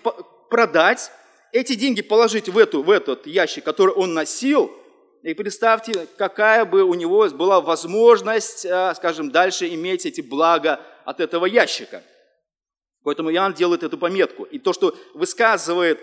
продать, 0.49 1.11
эти 1.53 1.75
деньги 1.75 2.01
положить 2.01 2.49
в, 2.49 2.57
эту, 2.57 2.83
в 2.83 2.89
этот 2.89 3.25
ящик, 3.25 3.63
который 3.63 3.93
он 3.93 4.13
носил, 4.13 4.71
и 5.23 5.33
представьте, 5.33 6.07
какая 6.17 6.65
бы 6.65 6.83
у 6.83 6.93
него 6.93 7.27
была 7.29 7.61
возможность, 7.61 8.65
а, 8.65 8.93
скажем, 8.95 9.31
дальше 9.31 9.67
иметь 9.69 10.05
эти 10.05 10.21
блага 10.21 10.79
от 11.05 11.19
этого 11.19 11.45
ящика. 11.45 12.03
Поэтому 13.03 13.31
Иоанн 13.31 13.53
делает 13.53 13.83
эту 13.83 13.97
пометку. 13.97 14.43
И 14.43 14.59
то, 14.59 14.73
что 14.73 14.95
высказывает 15.13 15.99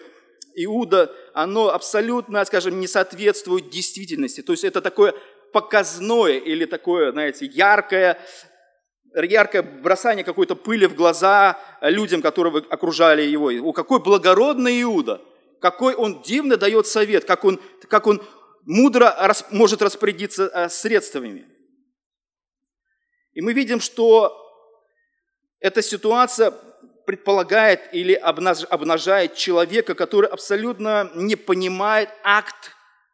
Иуда, 0.54 1.14
оно 1.34 1.68
абсолютно, 1.68 2.44
скажем, 2.44 2.80
не 2.80 2.88
соответствует 2.88 3.70
действительности. 3.70 4.42
То 4.42 4.52
есть 4.52 4.64
это 4.64 4.80
такое 4.80 5.14
показное 5.52 6.38
или 6.38 6.64
такое, 6.64 7.12
знаете, 7.12 7.46
яркое, 7.46 8.18
яркое 9.14 9.62
бросание 9.62 10.24
какой-то 10.24 10.56
пыли 10.56 10.86
в 10.86 10.94
глаза 10.94 11.58
людям, 11.80 12.20
которые 12.22 12.64
окружали 12.68 13.22
его. 13.22 13.50
О, 13.50 13.72
какой 13.72 14.00
благородный 14.00 14.82
Иуда! 14.82 15.20
Какой 15.60 15.94
он 15.94 16.22
дивно 16.22 16.56
дает 16.56 16.86
совет, 16.86 17.24
как 17.24 17.44
он, 17.44 17.60
как 17.88 18.06
он 18.06 18.22
мудро 18.64 19.14
рас, 19.18 19.44
может 19.50 19.82
распорядиться 19.82 20.50
э, 20.54 20.68
средствами. 20.68 21.46
И 23.32 23.40
мы 23.40 23.52
видим, 23.52 23.80
что 23.80 24.36
эта 25.58 25.82
ситуация 25.82 26.52
предполагает 27.08 27.88
или 27.92 28.12
обнажает 28.12 29.34
человека, 29.34 29.94
который 29.94 30.28
абсолютно 30.28 31.10
не 31.14 31.36
понимает 31.36 32.10
акт 32.22 32.72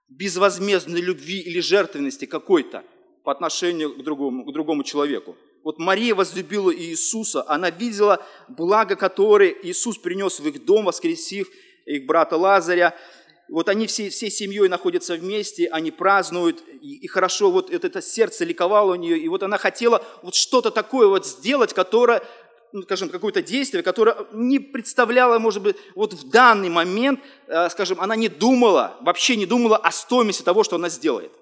безвозмездной 0.08 1.00
любви 1.00 1.38
или 1.38 1.60
жертвенности 1.60 2.24
какой-то 2.24 2.82
по 3.22 3.30
отношению 3.30 3.94
к 3.94 4.02
другому, 4.02 4.46
к 4.46 4.52
другому 4.52 4.82
человеку. 4.82 5.36
Вот 5.62 5.78
Мария 5.78 6.12
возлюбила 6.12 6.74
Иисуса, 6.74 7.44
она 7.46 7.70
видела 7.70 8.20
благо, 8.48 8.96
которое 8.96 9.54
Иисус 9.62 9.96
принес 9.96 10.40
в 10.40 10.48
их 10.48 10.64
дом, 10.64 10.86
воскресив 10.86 11.46
их 11.86 12.04
брата 12.04 12.36
Лазаря. 12.36 12.96
Вот 13.48 13.68
они 13.68 13.86
все, 13.86 14.08
всей 14.08 14.30
семьей 14.30 14.68
находятся 14.68 15.14
вместе, 15.14 15.68
они 15.68 15.92
празднуют, 15.92 16.64
и, 16.82 16.96
и 16.96 17.06
хорошо, 17.06 17.52
вот 17.52 17.70
это, 17.70 17.86
это 17.86 18.02
сердце 18.02 18.44
ликовало 18.44 18.94
у 18.94 18.96
нее, 18.96 19.18
и 19.18 19.28
вот 19.28 19.44
она 19.44 19.56
хотела 19.56 20.04
вот 20.22 20.34
что-то 20.34 20.72
такое 20.72 21.06
вот 21.06 21.26
сделать, 21.26 21.72
которое 21.74 22.24
скажем, 22.82 23.08
какое-то 23.08 23.42
действие, 23.42 23.82
которое 23.82 24.16
не 24.32 24.58
представляло, 24.58 25.38
может 25.38 25.62
быть, 25.62 25.76
вот 25.94 26.12
в 26.12 26.28
данный 26.28 26.68
момент, 26.68 27.20
э, 27.46 27.68
скажем, 27.70 28.00
она 28.00 28.16
не 28.16 28.28
думала, 28.28 28.96
вообще 29.00 29.36
не 29.36 29.46
думала 29.46 29.76
о 29.76 29.92
стоимости 29.92 30.42
того, 30.42 30.64
что 30.64 30.76
она 30.76 30.88
сделает. 30.88 31.32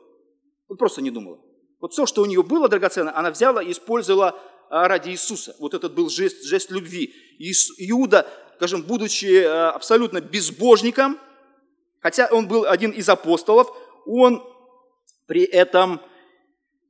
Вот 0.68 0.78
просто 0.78 1.00
не 1.00 1.10
думала. 1.10 1.40
Вот 1.80 1.92
все, 1.92 2.06
что 2.06 2.22
у 2.22 2.26
нее 2.26 2.42
было 2.42 2.68
драгоценно, 2.68 3.16
она 3.16 3.30
взяла 3.30 3.62
и 3.62 3.72
использовала 3.72 4.38
э, 4.70 4.86
ради 4.86 5.10
Иисуса. 5.10 5.56
Вот 5.58 5.74
этот 5.74 5.94
был 5.94 6.10
жест, 6.10 6.44
жест 6.44 6.70
любви. 6.70 7.14
Иуда, 7.78 8.26
скажем, 8.56 8.82
будучи 8.82 9.42
э, 9.42 9.48
абсолютно 9.48 10.20
безбожником, 10.20 11.18
хотя 12.00 12.28
он 12.30 12.46
был 12.46 12.66
один 12.66 12.90
из 12.90 13.08
апостолов, 13.08 13.74
он 14.06 14.42
при 15.26 15.44
этом 15.44 16.00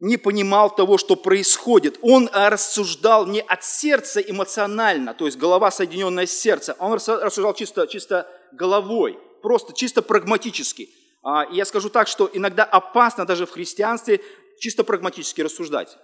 не 0.02 0.16
понимал 0.16 0.74
того, 0.74 0.98
что 0.98 1.14
происходит. 1.14 1.96
Он 2.02 2.28
а, 2.32 2.50
рассуждал 2.50 3.24
не 3.24 3.40
от 3.40 3.62
сердца 3.62 4.20
эмоционально, 4.20 5.14
то 5.14 5.26
есть 5.26 5.38
голова, 5.38 5.70
соединенная 5.70 6.26
с 6.26 6.32
сердцем, 6.32 6.74
он 6.80 6.94
рассуждал 6.94 7.54
чисто, 7.54 7.86
чисто 7.86 8.26
головой, 8.50 9.16
просто 9.42 9.72
чисто 9.72 10.02
прагматически. 10.02 10.90
А, 11.22 11.44
и 11.44 11.54
я 11.54 11.64
скажу 11.64 11.88
так, 11.88 12.08
что 12.08 12.28
иногда 12.32 12.64
опасно 12.64 13.24
даже 13.24 13.46
в 13.46 13.52
христианстве 13.52 14.20
чисто 14.58 14.82
прагматически 14.82 15.40
рассуждать. 15.40 15.96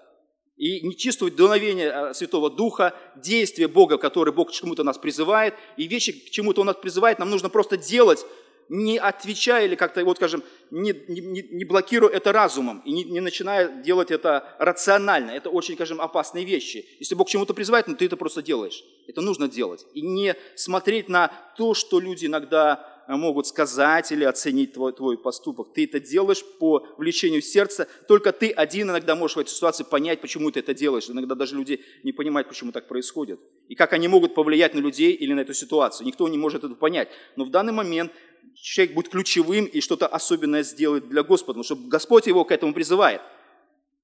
И 0.57 0.87
не 0.87 0.97
чувствовать 0.97 1.35
дуновение 1.35 1.91
а, 1.91 2.15
Святого 2.15 2.51
Духа, 2.51 2.95
действия 3.17 3.67
Бога, 3.67 3.99
который 3.99 4.33
Бог 4.33 4.51
к 4.51 4.53
чему-то 4.53 4.85
нас 4.85 4.97
призывает, 4.97 5.55
и 5.77 5.89
вещи, 5.89 6.13
к 6.13 6.31
чему-то 6.31 6.61
Он 6.61 6.69
нас 6.69 6.77
призывает, 6.77 7.19
нам 7.19 7.31
нужно 7.31 7.49
просто 7.49 7.77
делать, 7.77 8.25
не 8.68 8.98
отвечая 8.98 9.66
или 9.66 9.74
как-то, 9.74 10.04
вот 10.04 10.16
скажем, 10.16 10.42
не, 10.70 10.94
не, 11.09 11.42
не 11.42 11.64
блокируя 11.64 12.11
это 12.11 12.33
разумом 12.33 12.83
и 12.85 12.92
не, 12.92 13.04
не 13.04 13.20
начиная 13.20 13.68
делать 13.83 14.11
это 14.11 14.54
рационально. 14.59 15.31
Это 15.31 15.50
очень, 15.50 15.74
скажем, 15.74 16.00
опасные 16.00 16.44
вещи. 16.44 16.87
Если 16.98 17.14
Бог 17.14 17.28
к 17.28 17.31
чему-то 17.31 17.54
призывает, 17.54 17.88
ну 17.88 17.94
ты 17.94 18.07
это 18.07 18.16
просто 18.16 18.42
делаешь. 18.42 18.85
Это 19.07 19.22
нужно 19.22 19.48
делать. 19.48 19.87
И 19.94 20.02
не 20.02 20.37
смотреть 20.54 21.09
на 21.09 21.33
то, 21.57 21.72
что 21.72 21.98
люди 21.98 22.26
иногда 22.26 23.04
э, 23.09 23.14
могут 23.14 23.46
сказать 23.46 24.12
или 24.12 24.24
оценить 24.24 24.74
твой, 24.74 24.92
твой 24.92 25.16
поступок. 25.16 25.72
Ты 25.72 25.85
это 25.85 25.98
делаешь 25.98 26.44
по 26.59 26.87
влечению 26.98 27.40
сердца. 27.40 27.88
Только 28.07 28.33
ты 28.33 28.50
один 28.50 28.90
иногда 28.90 29.14
можешь 29.14 29.37
в 29.37 29.40
этой 29.40 29.50
ситуации 29.50 29.85
понять, 29.85 30.20
почему 30.20 30.50
ты 30.50 30.61
это 30.61 30.74
делаешь. 30.74 31.09
Иногда 31.09 31.35
даже 31.35 31.57
люди 31.57 31.81
не 32.02 32.12
понимают, 32.12 32.48
почему 32.48 32.70
так 32.70 32.87
происходит. 32.87 33.40
И 33.68 33.74
как 33.74 33.94
они 33.94 34.09
могут 34.09 34.35
повлиять 34.35 34.74
на 34.74 34.81
людей 34.81 35.12
или 35.12 35.33
на 35.33 35.40
эту 35.40 35.54
ситуацию. 35.54 36.07
Никто 36.07 36.28
не 36.28 36.37
может 36.37 36.64
это 36.64 36.74
понять. 36.74 37.09
Но 37.37 37.44
в 37.44 37.50
данный 37.50 37.72
момент 37.72 38.12
человек 38.61 38.94
будет 38.94 39.09
ключевым 39.09 39.66
и 39.66 39.81
что-то 39.81 40.07
особенное 40.07 40.62
сделает 40.62 41.09
для 41.09 41.23
Господа, 41.23 41.61
потому 41.61 41.64
что 41.64 41.77
Господь 41.77 42.27
его 42.27 42.44
к 42.44 42.53
этому 42.53 42.75
призывает. 42.75 43.21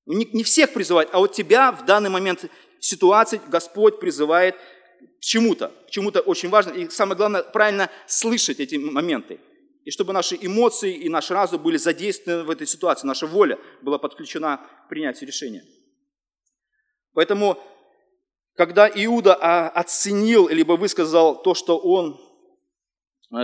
Ну, 0.06 0.14
не, 0.14 0.26
не 0.32 0.42
всех 0.42 0.72
призывает, 0.72 1.08
а 1.12 1.18
вот 1.18 1.32
тебя 1.32 1.72
в 1.72 1.84
данный 1.84 2.10
момент 2.10 2.44
ситуации 2.80 3.40
Господь 3.48 4.00
призывает 4.00 4.56
к 4.56 5.20
чему-то, 5.20 5.72
к 5.86 5.90
чему-то 5.90 6.20
очень 6.20 6.50
важно. 6.50 6.72
И 6.72 6.88
самое 6.90 7.16
главное, 7.16 7.42
правильно 7.42 7.90
слышать 8.06 8.60
эти 8.60 8.76
моменты. 8.76 9.40
И 9.84 9.90
чтобы 9.90 10.12
наши 10.12 10.36
эмоции 10.40 10.94
и 10.94 11.08
наш 11.08 11.30
разум 11.30 11.62
были 11.62 11.76
задействованы 11.76 12.44
в 12.44 12.50
этой 12.50 12.66
ситуации, 12.66 13.06
наша 13.06 13.26
воля 13.26 13.58
была 13.82 13.98
подключена 13.98 14.60
к 14.86 14.88
принятию 14.88 15.28
решения. 15.28 15.64
Поэтому, 17.12 17.58
когда 18.56 18.88
Иуда 18.88 19.34
а, 19.34 19.68
оценил, 19.68 20.48
либо 20.48 20.72
высказал 20.72 21.40
то, 21.42 21.54
что 21.54 21.78
он 21.78 22.18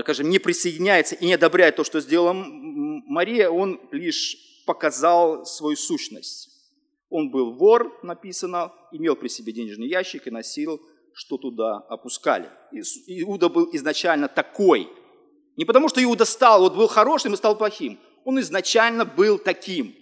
скажем, 0.02 0.28
не 0.28 0.38
присоединяется 0.38 1.14
и 1.14 1.26
не 1.26 1.34
одобряет 1.34 1.76
то, 1.76 1.84
что 1.84 2.00
сделала 2.00 2.32
Мария, 2.32 3.50
он 3.50 3.80
лишь 3.90 4.36
показал 4.66 5.44
свою 5.44 5.76
сущность. 5.76 6.48
Он 7.08 7.30
был 7.30 7.54
вор, 7.54 7.98
написано, 8.04 8.72
имел 8.92 9.16
при 9.16 9.28
себе 9.28 9.52
денежный 9.52 9.88
ящик 9.88 10.26
и 10.26 10.30
носил, 10.30 10.80
что 11.12 11.36
туда 11.38 11.78
опускали. 11.88 12.48
Иуда 12.72 13.48
был 13.48 13.68
изначально 13.72 14.28
такой. 14.28 14.88
Не 15.56 15.64
потому, 15.64 15.88
что 15.88 16.02
Иуда 16.02 16.24
стал, 16.24 16.60
вот 16.60 16.76
был 16.76 16.86
хорошим 16.86 17.34
и 17.34 17.36
стал 17.36 17.58
плохим. 17.58 17.98
Он 18.24 18.38
изначально 18.38 19.04
был 19.04 19.38
таким. 19.38 19.94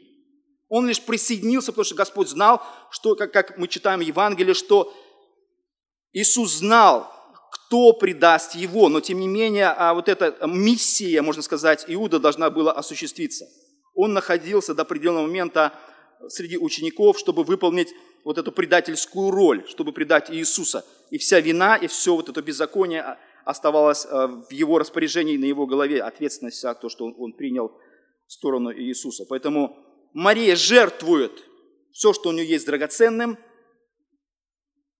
Он 0.68 0.87
лишь 0.87 1.01
присоединился, 1.01 1.72
потому 1.72 1.85
что 1.85 1.94
Господь 1.94 2.29
знал, 2.29 2.62
что, 2.90 3.14
как, 3.16 3.33
как 3.33 3.57
мы 3.57 3.68
читаем 3.68 4.01
в 4.01 4.03
Евангелии, 4.03 4.53
что 4.53 4.92
Иисус 6.12 6.59
знал, 6.59 7.11
кто 7.68 7.92
предаст 7.92 8.54
его. 8.54 8.88
Но 8.88 9.00
тем 9.00 9.20
не 9.20 9.28
менее, 9.28 9.66
а 9.68 9.92
вот 9.92 10.09
эта 10.09 10.35
миссия, 10.46 11.20
можно 11.20 11.42
сказать, 11.42 11.85
Иуда 11.87 12.18
должна 12.18 12.50
была 12.50 12.72
осуществиться. 12.72 13.46
Он 13.94 14.14
находился 14.14 14.74
до 14.74 14.83
определенного 14.83 15.26
момента 15.26 15.74
среди 16.28 16.57
учеников, 16.57 17.18
чтобы 17.18 17.44
выполнить 17.44 17.94
вот 18.24 18.38
эту 18.38 18.52
предательскую 18.52 19.31
роль, 19.31 19.64
чтобы 19.68 19.92
предать 19.92 20.31
Иисуса. 20.31 20.85
И 21.11 21.18
вся 21.18 21.40
вина, 21.40 21.76
и 21.76 21.87
все 21.88 22.16
вот 22.16 22.31
это 22.31 22.40
беззаконие 22.40 23.18
оставалось 23.44 24.07
э, 24.07 24.26
в 24.26 24.50
его 24.50 24.78
распоряжении, 24.78 25.37
на 25.37 25.44
его 25.44 25.66
голове, 25.66 26.02
ответственность 26.02 26.61
за 26.61 26.74
то, 26.74 26.88
что 26.88 27.04
он 27.07 27.33
принял 27.35 27.72
сторону 28.26 28.72
Иисуса. 28.72 29.24
Поэтому 29.28 29.76
Мария 30.14 30.57
жертвует 30.57 31.33
все, 31.92 32.14
что 32.14 32.31
у 32.31 32.33
нее 32.33 32.46
есть 32.46 32.66
драгоценным. 32.66 33.38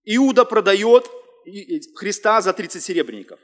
Иуда 0.05 0.45
продает 0.45 1.09
Христа 1.95 2.41
за 2.41 2.53
30 2.53 2.83
серебряников. 2.83 3.39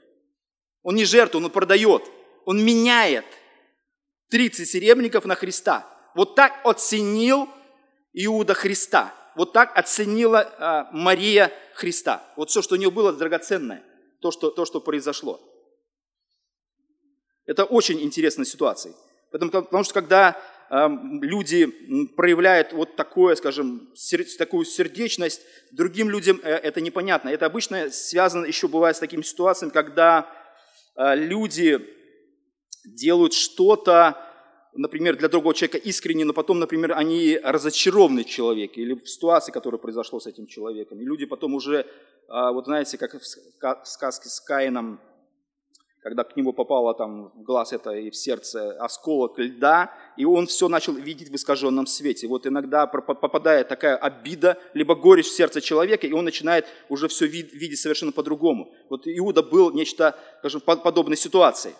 Он 0.83 0.95
не 0.95 1.05
жертвует, 1.05 1.45
он 1.45 1.51
продает. 1.51 2.03
Он 2.45 2.63
меняет 2.63 3.25
30 4.29 4.69
серебряников 4.69 5.25
на 5.25 5.35
Христа. 5.35 5.87
Вот 6.15 6.35
так 6.35 6.53
оценил 6.63 7.49
Иуда 8.13 8.53
Христа. 8.53 9.13
Вот 9.35 9.51
так 9.51 9.77
оценила 9.77 10.53
а, 10.57 10.89
Мария 10.91 11.51
Христа. 11.73 12.23
Вот 12.37 12.49
все, 12.49 12.61
что 12.61 12.75
у 12.75 12.77
нее 12.77 12.91
было 12.91 13.11
драгоценное, 13.11 13.83
то, 14.21 14.31
что, 14.31 14.49
то, 14.49 14.65
что 14.65 14.79
произошло. 14.79 15.41
Это 17.45 17.65
очень 17.65 18.01
интересная 18.01 18.45
ситуация. 18.45 18.93
Потому, 19.31 19.51
потому 19.51 19.83
что 19.83 19.93
когда 19.93 20.41
люди 21.21 21.67
проявляют 22.15 22.73
вот 22.73 22.95
такое, 22.95 23.35
скажем, 23.35 23.89
такую 24.37 24.65
сердечность, 24.65 25.41
другим 25.71 26.09
людям 26.09 26.39
э, 26.43 26.49
это 26.49 26.81
непонятно. 26.81 27.29
Это 27.29 27.45
обычно 27.45 27.89
связано 27.91 28.45
еще 28.45 28.67
бывает 28.67 28.95
с 28.95 28.99
такими 28.99 29.21
ситуациями, 29.21 29.71
когда 29.71 30.27
э, 30.95 31.15
люди 31.15 31.79
делают 32.85 33.33
что-то, 33.33 34.17
например, 34.73 35.17
для 35.17 35.29
другого 35.29 35.53
человека 35.53 35.77
искренне, 35.77 36.25
но 36.25 36.33
потом, 36.33 36.59
например, 36.59 36.93
они 36.93 37.39
разочарованы 37.43 38.23
в 38.23 38.27
человеке 38.27 38.81
или 38.81 38.93
в 38.93 39.07
ситуации, 39.07 39.51
которая 39.51 39.79
произошла 39.79 40.19
с 40.19 40.27
этим 40.27 40.47
человеком. 40.47 40.99
И 40.99 41.05
люди 41.05 41.25
потом 41.25 41.53
уже, 41.53 41.85
а, 42.27 42.51
вот 42.51 42.65
знаете, 42.65 42.97
как 42.97 43.13
в 43.13 43.85
сказке 43.85 44.29
с 44.29 44.39
Каином, 44.39 44.99
когда 46.05 46.23
к 46.23 46.37
нему 46.37 46.53
попало 46.53 46.93
там 46.93 47.31
в 47.35 47.41
глаз 47.41 47.73
это 47.73 47.89
и 47.89 48.11
в 48.11 48.15
сердце 48.15 48.73
осколок 48.73 49.39
льда, 49.39 49.91
и 50.17 50.23
он 50.23 50.45
все 50.45 50.67
начал 50.69 50.93
видеть 50.93 51.29
в 51.29 51.35
искаженном 51.35 51.87
свете. 51.87 52.27
Вот 52.27 52.45
иногда 52.45 52.85
попадает 52.85 53.69
такая 53.69 53.95
обида, 53.95 54.59
либо 54.75 54.93
горечь 54.93 55.25
в 55.25 55.35
сердце 55.35 55.61
человека, 55.61 56.05
и 56.05 56.11
он 56.11 56.23
начинает 56.23 56.67
уже 56.89 57.07
все 57.07 57.25
видеть 57.25 57.79
совершенно 57.79 58.11
по-другому. 58.11 58.71
Вот 58.87 59.07
Иуда 59.07 59.41
был 59.41 59.71
нечто, 59.71 60.15
скажем, 60.41 60.61
подобной 60.61 61.17
ситуации. 61.17 61.73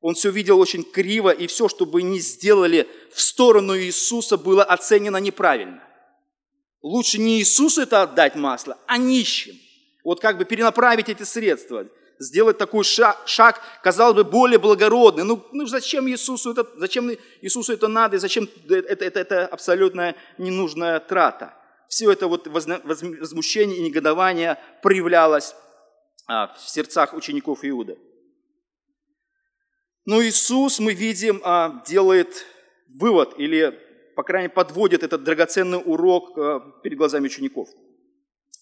Он 0.00 0.14
все 0.14 0.30
видел 0.30 0.58
очень 0.58 0.82
криво, 0.82 1.30
и 1.30 1.46
все, 1.46 1.68
что 1.68 1.86
бы 1.86 2.02
ни 2.02 2.18
сделали 2.18 2.88
в 3.12 3.20
сторону 3.20 3.78
Иисуса, 3.78 4.36
было 4.36 4.64
оценено 4.64 5.18
неправильно. 5.18 5.84
Лучше 6.82 7.20
не 7.20 7.38
Иисусу 7.38 7.82
это 7.82 8.02
отдать 8.02 8.34
масло, 8.34 8.76
а 8.88 8.98
нищим. 8.98 9.54
Вот 10.02 10.18
как 10.18 10.36
бы 10.36 10.44
перенаправить 10.44 11.08
эти 11.08 11.22
средства, 11.22 11.86
сделать 12.18 12.58
такой 12.58 12.84
шаг, 12.84 13.22
шаг 13.26 13.60
казалось 13.82 14.16
бы, 14.16 14.24
более 14.24 14.58
благородный. 14.58 15.24
Ну, 15.24 15.44
ну 15.52 15.66
зачем 15.66 16.08
Иисусу 16.08 16.52
это, 16.52 16.66
зачем 16.76 17.10
Иисусу 17.40 17.72
это 17.72 17.88
надо, 17.88 18.16
и 18.16 18.18
зачем 18.18 18.48
это, 18.68 19.04
это, 19.04 19.20
это 19.20 19.46
абсолютно 19.46 20.14
ненужная 20.36 21.00
трата. 21.00 21.54
Все 21.88 22.10
это 22.12 22.26
вот 22.26 22.46
возмущение 22.46 23.78
и 23.78 23.82
негодование 23.82 24.58
проявлялось 24.82 25.54
а, 26.26 26.48
в 26.48 26.68
сердцах 26.68 27.14
учеников 27.14 27.60
Иуды. 27.62 27.98
Но 30.04 30.22
Иисус, 30.22 30.80
мы 30.80 30.94
видим, 30.94 31.40
а, 31.44 31.82
делает 31.86 32.46
вывод 32.88 33.34
или, 33.38 33.78
по 34.16 34.22
крайней 34.22 34.44
мере, 34.44 34.54
подводит 34.54 35.02
этот 35.02 35.22
драгоценный 35.22 35.80
урок 35.84 36.36
а, 36.36 36.60
перед 36.82 36.98
глазами 36.98 37.26
учеников. 37.26 37.68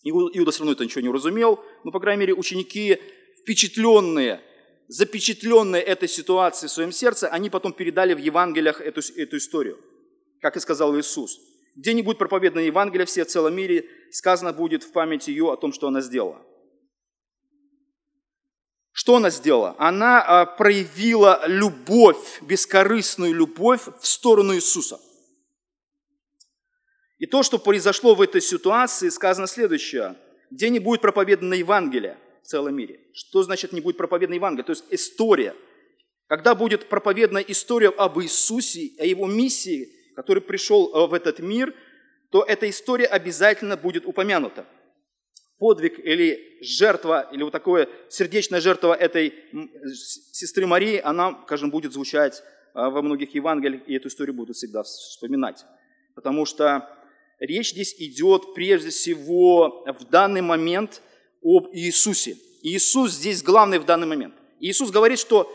Иуда 0.05 0.53
все 0.53 0.61
равно 0.61 0.73
это 0.73 0.85
ничего 0.85 1.01
не 1.01 1.09
уразумел, 1.09 1.65
но, 1.83 1.91
по 1.91 1.99
крайней 1.99 2.21
мере, 2.21 2.35
ученики, 2.35 3.01
впечатленные, 3.47 4.41
запечатленные 4.89 5.81
этой 5.81 6.09
ситуацией 6.09 6.69
в 6.69 6.73
своем 6.73 6.91
сердце, 6.91 7.29
они 7.29 7.49
потом 7.49 7.73
передали 7.73 8.13
в 8.13 8.19
Евангелиях 8.19 8.81
эту, 8.81 9.01
эту 9.17 9.37
историю, 9.37 9.79
как 10.41 10.57
и 10.57 10.61
сказал 10.61 10.99
Иисус. 10.99 11.39
Где 11.77 11.95
не 11.95 12.03
будет 12.03 12.19
проповедана 12.19 12.61
Евангелие 12.61 13.07
все 13.07 13.25
в 13.25 13.29
целом 13.29 13.55
мире, 13.55 13.89
сказано 14.11 14.53
будет 14.53 14.83
в 14.83 14.91
память 14.91 15.29
ее 15.29 15.53
о 15.53 15.57
том, 15.57 15.73
что 15.73 15.87
она 15.87 16.01
сделала. 16.01 16.43
Что 18.91 19.17
она 19.17 19.31
сделала? 19.31 19.77
Она 19.79 20.23
а, 20.23 20.47
проявила 20.47 21.43
любовь, 21.47 22.41
бескорыстную 22.43 23.33
любовь 23.35 23.83
в 24.01 24.07
сторону 24.07 24.55
Иисуса. 24.55 24.99
И 27.19 27.27
то, 27.27 27.43
что 27.43 27.59
произошло 27.59 28.15
в 28.15 28.23
этой 28.23 28.41
ситуации, 28.41 29.11
сказано 29.11 29.47
следующее. 29.47 30.17
Где 30.51 30.71
не 30.71 30.79
будет 30.79 31.03
проповедана 31.03 31.55
Евангелие 31.55 32.19
в 32.47 32.49
целом 32.49 32.77
мире. 32.77 33.01
Что 33.13 33.43
значит 33.43 33.73
не 33.73 33.81
будет 33.81 33.97
проповедана 33.97 34.37
Евангелие? 34.37 34.65
То 34.65 34.73
есть 34.73 34.85
история. 34.91 35.55
Когда 36.29 36.55
будет 36.55 36.89
проповедана 36.89 37.39
история 37.39 37.89
об 37.89 38.21
Иисусе, 38.21 38.93
о 38.99 39.05
Его 39.05 39.27
миссии, 39.27 39.89
который 40.15 40.43
пришел 40.43 40.93
э, 40.95 41.07
в 41.09 41.15
этот 41.15 41.41
мир, 41.41 41.75
то 42.31 42.43
эта 42.43 42.69
история 42.71 43.07
обязательно 43.07 43.77
будет 43.77 44.07
упомянута 44.07 44.67
подвиг 45.59 45.99
или 45.99 46.59
жертва, 46.61 47.29
или 47.33 47.43
вот 47.43 47.53
такое 47.53 47.89
сердечная 48.09 48.61
жертва 48.61 48.95
этой 48.95 49.33
сестры 50.33 50.67
Марии, 50.67 51.01
она, 51.03 51.41
скажем, 51.47 51.71
будет 51.71 51.93
звучать 51.95 52.43
а, 52.75 52.91
во 52.91 53.01
многих 53.01 53.35
Евангелиях, 53.35 53.83
и 53.89 53.95
эту 53.95 54.09
историю 54.09 54.35
будут 54.35 54.57
всегда 54.57 54.83
вспоминать. 54.83 55.65
Потому 56.15 56.45
что 56.45 56.87
речь 57.39 57.71
здесь 57.71 57.95
идет 57.99 58.55
прежде 58.55 58.91
всего 58.91 59.85
в 59.87 60.05
данный 60.11 60.43
момент 60.43 61.01
об 61.47 61.69
Иисусе. 61.73 62.37
Иисус 62.63 63.13
здесь 63.13 63.43
главный 63.43 63.79
в 63.79 63.85
данный 63.85 64.09
момент. 64.09 64.35
Иисус 64.59 64.91
говорит, 64.91 65.21
что 65.21 65.53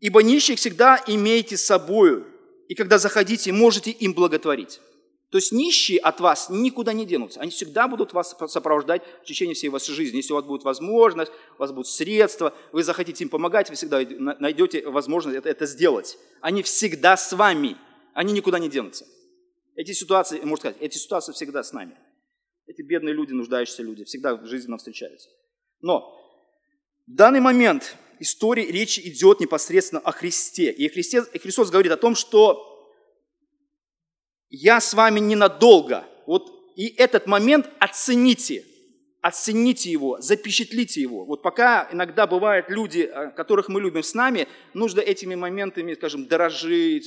«Ибо 0.00 0.22
нищих 0.22 0.58
всегда 0.58 1.02
имейте 1.06 1.56
с 1.56 1.64
собою, 1.64 2.26
и 2.68 2.74
когда 2.74 2.98
заходите, 2.98 3.52
можете 3.52 3.90
им 3.90 4.14
благотворить». 4.14 4.80
То 5.30 5.38
есть 5.38 5.52
нищие 5.52 5.98
от 5.98 6.20
вас 6.20 6.48
никуда 6.50 6.92
не 6.92 7.06
денутся. 7.06 7.40
Они 7.40 7.50
всегда 7.50 7.88
будут 7.88 8.12
вас 8.12 8.36
сопровождать 8.48 9.02
в 9.22 9.24
течение 9.24 9.54
всей 9.54 9.68
вашей 9.68 9.94
жизни. 9.94 10.18
Если 10.18 10.32
у 10.32 10.36
вас 10.36 10.44
будет 10.44 10.62
возможность, 10.62 11.32
у 11.56 11.60
вас 11.60 11.72
будут 11.72 11.88
средства, 11.88 12.54
вы 12.70 12.82
захотите 12.82 13.24
им 13.24 13.30
помогать, 13.30 13.70
вы 13.70 13.76
всегда 13.76 14.02
найдете 14.18 14.86
возможность 14.86 15.38
это, 15.38 15.48
это 15.48 15.64
сделать. 15.64 16.18
Они 16.42 16.62
всегда 16.62 17.16
с 17.16 17.32
вами. 17.32 17.78
Они 18.12 18.34
никуда 18.34 18.58
не 18.58 18.68
денутся. 18.68 19.06
Эти 19.74 19.92
ситуации, 19.92 20.40
можно 20.40 20.56
сказать, 20.56 20.76
эти 20.80 20.98
ситуации 20.98 21.32
всегда 21.32 21.62
с 21.62 21.72
нами. 21.72 21.96
Эти 22.66 22.82
бедные 22.82 23.14
люди, 23.14 23.32
нуждающиеся 23.32 23.82
люди, 23.82 24.04
всегда 24.04 24.36
в 24.36 24.46
жизни 24.46 24.70
нам 24.70 24.78
встречаются. 24.78 25.28
Но 25.80 26.18
в 27.06 27.14
данный 27.14 27.40
момент 27.40 27.96
истории 28.20 28.64
речи 28.64 29.00
идет 29.00 29.40
непосредственно 29.40 30.00
о 30.00 30.12
Христе. 30.12 30.70
И, 30.70 30.88
Христе, 30.88 31.22
Христос 31.22 31.70
говорит 31.70 31.92
о 31.92 31.96
том, 31.96 32.14
что 32.14 32.68
я 34.48 34.80
с 34.80 34.94
вами 34.94 35.18
ненадолго. 35.18 36.06
Вот 36.26 36.48
и 36.76 36.86
этот 36.86 37.26
момент 37.26 37.68
оцените, 37.80 38.64
оцените 39.20 39.90
его, 39.90 40.20
запечатлите 40.20 41.00
его. 41.00 41.24
Вот 41.24 41.42
пока 41.42 41.88
иногда 41.90 42.26
бывают 42.26 42.68
люди, 42.68 43.00
э, 43.00 43.30
которых 43.30 43.68
мы 43.68 43.80
любим 43.80 44.02
с 44.02 44.14
нами, 44.14 44.46
нужно 44.74 45.00
этими 45.00 45.34
моментами, 45.34 45.94
скажем, 45.94 46.26
дорожить, 46.26 47.06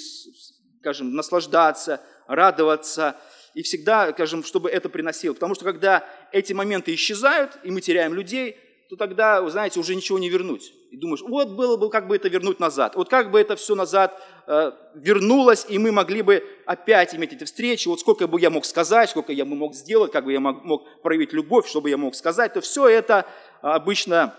скажем, 0.80 1.16
наслаждаться, 1.16 2.02
радоваться. 2.28 3.16
И 3.56 3.64
всегда, 3.64 4.12
скажем, 4.12 4.44
чтобы 4.44 4.70
это 4.70 4.90
приносило. 4.90 5.34
Потому 5.34 5.56
что 5.56 5.64
когда 5.64 6.08
эти 6.34 6.52
моменты 6.52 6.94
исчезают, 6.94 7.58
и 7.64 7.72
мы 7.72 7.80
теряем 7.80 8.14
людей, 8.14 8.58
то 8.90 8.98
тогда, 8.98 9.42
вы 9.42 9.50
знаете, 9.50 9.80
уже 9.80 9.96
ничего 9.96 10.20
не 10.20 10.30
вернуть. 10.30 10.74
И 10.92 10.98
думаешь, 10.98 11.22
вот 11.22 11.50
было 11.50 11.78
бы, 11.78 11.90
как 11.90 12.08
бы 12.08 12.18
это 12.18 12.28
вернуть 12.28 12.60
назад. 12.60 12.96
Вот 12.96 13.10
как 13.10 13.32
бы 13.32 13.40
это 13.40 13.56
все 13.56 13.74
назад 13.74 14.22
э, 14.46 14.72
вернулось, 14.94 15.66
и 15.70 15.80
мы 15.80 15.94
могли 15.94 16.22
бы 16.22 16.44
опять 16.66 17.16
иметь 17.16 17.32
эти 17.32 17.46
встречи. 17.46 17.88
Вот 17.88 18.02
сколько 18.02 18.28
бы 18.28 18.40
я 18.40 18.50
мог 18.50 18.66
сказать, 18.66 19.10
сколько 19.10 19.32
я 19.32 19.46
бы 19.46 19.56
мог 19.56 19.74
сделать, 19.74 20.12
как 20.12 20.26
бы 20.26 20.34
я 20.34 20.42
мог, 20.42 20.64
мог 20.64 21.02
проявить 21.02 21.32
любовь, 21.32 21.68
что 21.68 21.80
бы 21.80 21.90
я 21.90 21.98
мог 21.98 22.14
сказать, 22.14 22.54
то 22.54 22.62
все 22.62 22.88
это 22.88 23.26
обычно 23.62 24.36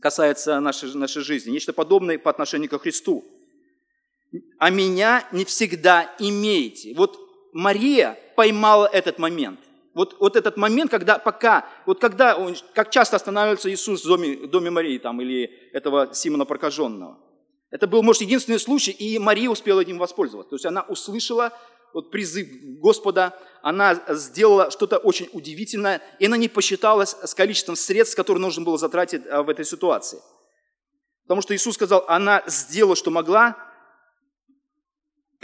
касается 0.00 0.60
нашей, 0.60 0.94
нашей 0.94 1.22
жизни. 1.22 1.50
Нечто 1.50 1.72
подобное 1.72 2.18
по 2.18 2.30
отношению 2.30 2.70
к 2.70 2.80
Христу. 2.80 3.24
А 4.58 4.70
меня 4.70 5.26
не 5.32 5.44
всегда 5.44 6.14
имеете. 6.18 6.94
Вот 6.94 7.18
Мария 7.52 8.18
поймала 8.34 8.86
этот 8.86 9.18
момент– 9.18 9.60
вот, 9.94 10.16
вот 10.18 10.34
этот 10.34 10.56
момент, 10.56 10.90
когда 10.90 11.18
пока, 11.18 11.66
вот 11.86 12.00
когда, 12.00 12.36
он, 12.36 12.56
как 12.74 12.90
часто 12.90 13.16
останавливается 13.16 13.72
Иисус 13.72 14.04
в 14.04 14.08
доме, 14.08 14.36
в 14.36 14.50
доме 14.50 14.70
Марии 14.70 14.98
там, 14.98 15.20
или 15.20 15.44
этого 15.72 16.12
Симона 16.12 16.44
Прокаженного. 16.44 17.18
Это 17.70 17.86
был, 17.86 18.02
может, 18.02 18.22
единственный 18.22 18.58
случай, 18.58 18.90
и 18.90 19.18
Мария 19.18 19.48
успела 19.48 19.80
этим 19.80 19.98
воспользоваться. 19.98 20.50
То 20.50 20.56
есть 20.56 20.66
она 20.66 20.82
услышала 20.82 21.52
вот, 21.92 22.10
призыв 22.10 22.48
Господа, 22.80 23.38
она 23.62 24.00
сделала 24.08 24.70
что-то 24.72 24.98
очень 24.98 25.28
удивительное, 25.32 26.02
и 26.18 26.26
она 26.26 26.36
не 26.36 26.48
посчиталась 26.48 27.16
с 27.22 27.32
количеством 27.34 27.76
средств, 27.76 28.16
которые 28.16 28.40
нужно 28.40 28.64
было 28.64 28.78
затратить 28.78 29.22
а, 29.30 29.44
в 29.44 29.48
этой 29.48 29.64
ситуации. 29.64 30.18
Потому 31.22 31.40
что 31.40 31.54
Иисус 31.54 31.74
сказал, 31.74 32.04
она 32.08 32.42
сделала, 32.46 32.96
что 32.96 33.10
могла, 33.10 33.56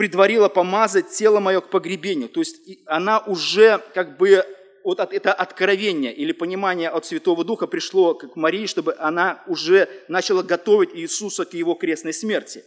предварила 0.00 0.48
помазать 0.48 1.10
тело 1.10 1.40
мое 1.40 1.60
к 1.60 1.68
погребению. 1.68 2.30
То 2.30 2.40
есть 2.40 2.56
она 2.86 3.18
уже 3.18 3.82
как 3.92 4.16
бы 4.16 4.46
вот 4.82 4.98
это 4.98 5.30
откровение 5.30 6.14
или 6.14 6.32
понимание 6.32 6.88
от 6.88 7.04
Святого 7.04 7.44
Духа 7.44 7.66
пришло 7.66 8.14
к 8.14 8.34
Марии, 8.34 8.64
чтобы 8.64 8.94
она 8.98 9.44
уже 9.46 9.90
начала 10.08 10.42
готовить 10.42 10.94
Иисуса 10.94 11.44
к 11.44 11.52
его 11.52 11.74
крестной 11.74 12.14
смерти. 12.14 12.64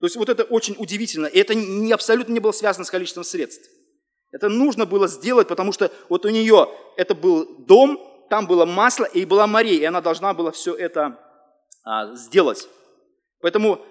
То 0.00 0.06
есть 0.06 0.16
вот 0.16 0.30
это 0.30 0.44
очень 0.44 0.74
удивительно. 0.78 1.26
И 1.26 1.38
это 1.38 1.54
не, 1.54 1.92
абсолютно 1.92 2.32
не 2.32 2.40
было 2.40 2.52
связано 2.52 2.86
с 2.86 2.90
количеством 2.90 3.24
средств. 3.24 3.68
Это 4.32 4.48
нужно 4.48 4.86
было 4.86 5.08
сделать, 5.08 5.48
потому 5.48 5.70
что 5.70 5.92
вот 6.08 6.24
у 6.24 6.30
нее 6.30 6.66
это 6.96 7.14
был 7.14 7.58
дом, 7.58 8.00
там 8.30 8.46
было 8.46 8.64
масло, 8.64 9.04
и 9.04 9.26
была 9.26 9.46
Мария, 9.46 9.80
и 9.80 9.84
она 9.84 10.00
должна 10.00 10.32
была 10.32 10.50
все 10.50 10.74
это 10.74 11.20
а, 11.84 12.14
сделать. 12.14 12.70
Поэтому 13.42 13.84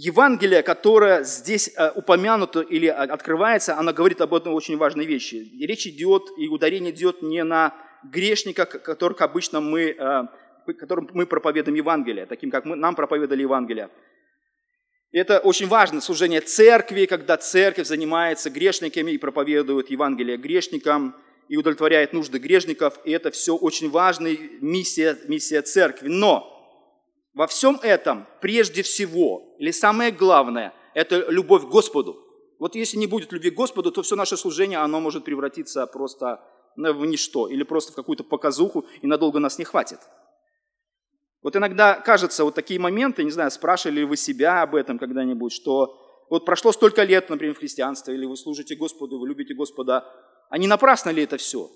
Евангелие, 0.00 0.62
которое 0.62 1.24
здесь 1.24 1.72
а, 1.76 1.90
упомянуто 1.92 2.60
или 2.60 2.86
открывается, 2.86 3.76
оно 3.76 3.92
говорит 3.92 4.20
об 4.20 4.32
одной 4.32 4.54
очень 4.54 4.76
важной 4.76 5.06
вещи. 5.06 5.50
Речь 5.60 5.88
идет, 5.88 6.22
и 6.38 6.46
ударение 6.46 6.92
идет 6.92 7.20
не 7.20 7.42
на 7.42 7.74
грешниках, 8.04 8.68
которых 8.68 9.20
обычно 9.22 9.60
мы, 9.60 9.96
а, 9.98 10.28
которым 10.78 11.10
мы 11.14 11.26
проповедуем 11.26 11.74
Евангелие, 11.74 12.26
таким 12.26 12.52
как 12.52 12.64
мы, 12.64 12.76
нам 12.76 12.94
проповедовали 12.94 13.42
Евангелие. 13.42 13.90
Это 15.10 15.40
очень 15.40 15.66
важно, 15.66 16.00
служение 16.00 16.42
церкви, 16.42 17.06
когда 17.06 17.36
церковь 17.36 17.88
занимается 17.88 18.50
грешниками 18.50 19.10
и 19.10 19.18
проповедует 19.18 19.90
Евангелие 19.90 20.36
грешникам 20.36 21.16
и 21.48 21.56
удовлетворяет 21.56 22.12
нужды 22.12 22.38
грешников. 22.38 23.00
И 23.04 23.10
это 23.10 23.32
все 23.32 23.56
очень 23.56 23.90
важная 23.90 24.36
миссия, 24.60 25.18
миссия 25.26 25.62
церкви. 25.62 26.06
Но 26.06 26.57
во 27.34 27.46
всем 27.46 27.78
этом 27.82 28.26
прежде 28.40 28.82
всего, 28.82 29.54
или 29.58 29.70
самое 29.70 30.10
главное, 30.10 30.74
это 30.94 31.30
любовь 31.30 31.64
к 31.64 31.68
Господу. 31.68 32.24
Вот 32.58 32.74
если 32.74 32.96
не 32.96 33.06
будет 33.06 33.32
любви 33.32 33.50
к 33.50 33.54
Господу, 33.54 33.92
то 33.92 34.02
все 34.02 34.16
наше 34.16 34.36
служение, 34.36 34.78
оно 34.78 35.00
может 35.00 35.24
превратиться 35.24 35.86
просто 35.86 36.42
в 36.76 37.04
ничто, 37.04 37.48
или 37.48 37.62
просто 37.62 37.92
в 37.92 37.94
какую-то 37.94 38.24
показуху, 38.24 38.86
и 39.02 39.06
надолго 39.06 39.38
нас 39.38 39.58
не 39.58 39.64
хватит. 39.64 40.00
Вот 41.42 41.54
иногда 41.54 41.94
кажется, 41.94 42.44
вот 42.44 42.54
такие 42.54 42.80
моменты, 42.80 43.22
не 43.22 43.30
знаю, 43.30 43.50
спрашивали 43.50 44.00
ли 44.00 44.04
вы 44.04 44.16
себя 44.16 44.62
об 44.62 44.74
этом 44.74 44.98
когда-нибудь, 44.98 45.52
что 45.52 45.96
вот 46.30 46.44
прошло 46.44 46.72
столько 46.72 47.04
лет, 47.04 47.30
например, 47.30 47.54
в 47.54 47.58
христианстве, 47.58 48.14
или 48.14 48.26
вы 48.26 48.36
служите 48.36 48.74
Господу, 48.74 49.18
вы 49.18 49.28
любите 49.28 49.54
Господа, 49.54 50.04
а 50.50 50.58
не 50.58 50.66
напрасно 50.66 51.10
ли 51.10 51.22
это 51.22 51.36
все? 51.36 51.70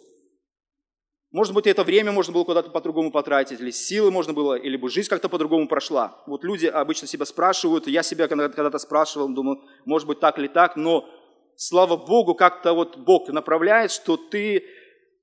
Может 1.32 1.54
быть, 1.54 1.66
это 1.66 1.82
время 1.82 2.12
можно 2.12 2.34
было 2.34 2.44
куда-то 2.44 2.68
по-другому 2.68 3.10
потратить, 3.10 3.58
или 3.58 3.70
силы 3.70 4.10
можно 4.10 4.34
было, 4.34 4.54
или 4.54 4.76
бы 4.76 4.90
жизнь 4.90 5.08
как-то 5.08 5.30
по-другому 5.30 5.66
прошла. 5.66 6.22
Вот 6.26 6.44
люди 6.44 6.66
обычно 6.66 7.08
себя 7.08 7.24
спрашивают, 7.24 7.86
я 7.86 8.02
себя 8.02 8.28
когда-то 8.28 8.78
спрашивал, 8.78 9.30
думаю, 9.30 9.62
может 9.86 10.06
быть, 10.06 10.20
так 10.20 10.38
или 10.38 10.46
так, 10.46 10.76
но 10.76 11.08
слава 11.56 11.96
Богу, 11.96 12.34
как-то 12.34 12.74
вот 12.74 12.98
Бог 12.98 13.28
направляет, 13.30 13.90
что 13.90 14.18
ты 14.18 14.62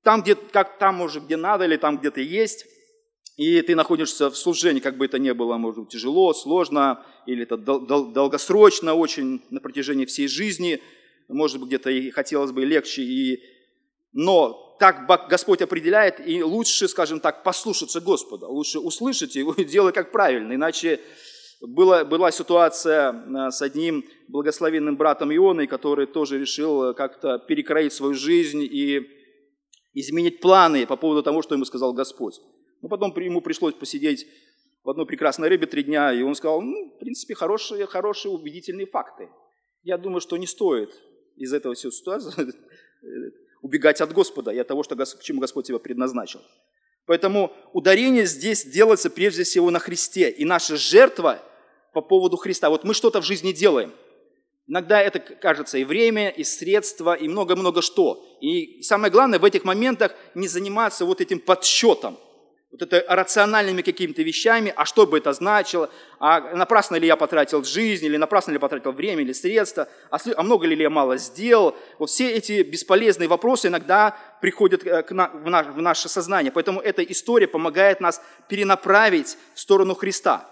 там, 0.02 0.24
где, 0.24 0.34
как 0.34 0.80
там 0.80 1.02
уже, 1.02 1.20
где 1.20 1.38
надо, 1.38 1.66
или 1.66 1.78
там, 1.78 2.00
где 2.00 2.10
ты 2.10 2.24
есть, 2.24 2.66
и 3.38 3.62
ты 3.62 3.76
находишься 3.76 4.32
в 4.32 4.36
служении, 4.36 4.80
как 4.80 4.98
бы 4.98 5.06
это 5.06 5.20
ни 5.20 5.30
было, 5.30 5.58
может 5.58 5.82
быть, 5.82 5.90
тяжело, 5.90 6.34
сложно, 6.34 7.06
или 7.28 7.44
это 7.44 7.56
дол- 7.56 7.86
долгосрочно 8.12 8.96
очень 8.96 9.44
на 9.52 9.60
протяжении 9.60 10.06
всей 10.06 10.28
жизни, 10.28 10.82
может 11.28 11.60
быть, 11.60 11.68
где-то 11.68 11.92
и 11.92 12.10
хотелось 12.10 12.52
бы 12.52 12.66
легче, 12.66 13.04
и... 13.04 13.44
но 14.12 14.69
так 14.80 15.06
Господь 15.30 15.62
определяет, 15.62 16.26
и 16.26 16.42
лучше, 16.42 16.88
скажем 16.88 17.20
так, 17.20 17.44
послушаться 17.44 18.02
Господа, 18.02 18.48
лучше 18.48 18.80
услышать 18.80 19.36
его 19.36 19.54
и 19.54 19.66
делать 19.66 19.94
как 19.94 20.12
правильно, 20.12 20.54
иначе 20.54 21.00
была, 21.62 22.06
была 22.06 22.32
ситуация 22.32 23.12
э, 23.12 23.52
с 23.52 23.62
одним 23.62 24.06
благословенным 24.30 24.96
братом 24.96 25.32
Ионой, 25.36 25.68
который 25.68 26.08
тоже 26.08 26.40
решил 26.40 26.94
как-то 26.94 27.38
перекроить 27.40 27.94
свою 27.94 28.14
жизнь 28.14 28.62
и 28.64 29.02
изменить 29.94 30.40
планы 30.40 30.88
по 30.88 30.96
поводу 30.96 31.24
того, 31.24 31.42
что 31.42 31.56
ему 31.56 31.66
сказал 31.66 31.94
Господь. 31.94 32.40
Но 32.82 32.88
потом 32.90 33.16
ему 33.18 33.42
пришлось 33.42 33.74
посидеть 33.74 34.26
в 34.84 34.90
одной 34.90 35.06
прекрасной 35.06 35.50
рыбе 35.50 35.68
три 35.68 35.84
дня, 35.84 36.14
и 36.14 36.22
он 36.22 36.36
сказал, 36.36 36.62
ну, 36.62 36.94
в 36.96 37.00
принципе, 37.00 37.36
хорошие, 37.36 37.86
хорошие 37.86 38.32
убедительные 38.32 38.88
факты. 38.88 39.30
Я 39.84 39.98
думаю, 39.98 40.22
что 40.22 40.38
не 40.38 40.48
стоит 40.48 40.90
из 41.36 41.54
этого 41.54 41.76
всего 41.76 41.92
ситуации 41.92 42.32
убегать 43.62 44.02
от 44.02 44.14
Господа 44.14 44.52
и 44.52 44.58
от 44.58 44.68
того, 44.68 44.84
что, 44.84 44.96
к 44.96 45.22
чему 45.22 45.42
Господь 45.42 45.68
тебя 45.68 45.80
предназначил. 45.80 46.42
Поэтому 47.06 47.52
ударение 47.74 48.26
здесь 48.26 48.66
делается 48.66 49.10
прежде 49.10 49.44
всего 49.44 49.72
на 49.72 49.80
Христе. 49.80 50.30
И 50.30 50.46
наша 50.46 50.78
жертва 50.78 51.44
по 51.94 52.02
поводу 52.02 52.38
Христа. 52.38 52.70
Вот 52.70 52.84
мы 52.84 52.94
что-то 52.94 53.22
в 53.22 53.26
жизни 53.26 53.52
делаем. 53.52 53.94
Иногда 54.68 55.02
это 55.02 55.20
кажется 55.20 55.80
и 55.80 55.84
время, 55.84 56.30
и 56.30 56.44
средства, 56.44 57.16
и 57.16 57.28
много-много 57.28 57.82
что. 57.82 58.24
И 58.42 58.84
самое 58.84 59.12
главное 59.12 59.40
в 59.40 59.46
этих 59.46 59.64
моментах 59.66 60.16
не 60.36 60.48
заниматься 60.48 61.06
вот 61.06 61.22
этим 61.22 61.40
подсчетом– 61.40 62.18
вот 62.72 62.84
это 62.84 63.04
рациональными 63.08 63.82
какими-то 63.82 64.22
вещами, 64.22 64.72
а 64.76 64.86
что 64.86 65.08
бы 65.08 65.18
это 65.18 65.34
значило, 65.34 65.90
а 66.20 66.56
напрасно 66.56 66.98
ли 66.98 67.08
я 67.08 67.16
потратил 67.16 67.64
жизнь, 67.64 68.06
или 68.06 68.16
напрасно 68.16 68.52
ли 68.52 68.56
я 68.56 68.60
потратил 68.60 68.92
время 68.92 69.24
или 69.24 69.34
средства, 69.34 69.88
а, 70.12 70.18
а 70.36 70.44
много 70.44 70.68
ли 70.68 70.80
я 70.80 70.90
мало 70.92 71.18
сделал. 71.18 71.76
Вот 71.98 72.12
все 72.12 72.32
эти 72.32 72.62
бесполезные 72.62 73.28
вопросы 73.28 73.70
иногда 73.70 74.16
приходят 74.40 74.86
э, 74.86 75.02
к 75.02 75.12
на, 75.12 75.30
в, 75.30 75.50
наш, 75.50 75.66
в 75.68 75.82
наше 75.82 76.10
сознание. 76.10 76.52
Поэтому 76.52 76.80
эта 76.80 77.02
история 77.02 77.48
помогает 77.48 78.02
нас 78.02 78.22
перенаправить 78.48 79.38
в 79.56 79.60
сторону 79.60 79.96
Христа. 79.96 80.48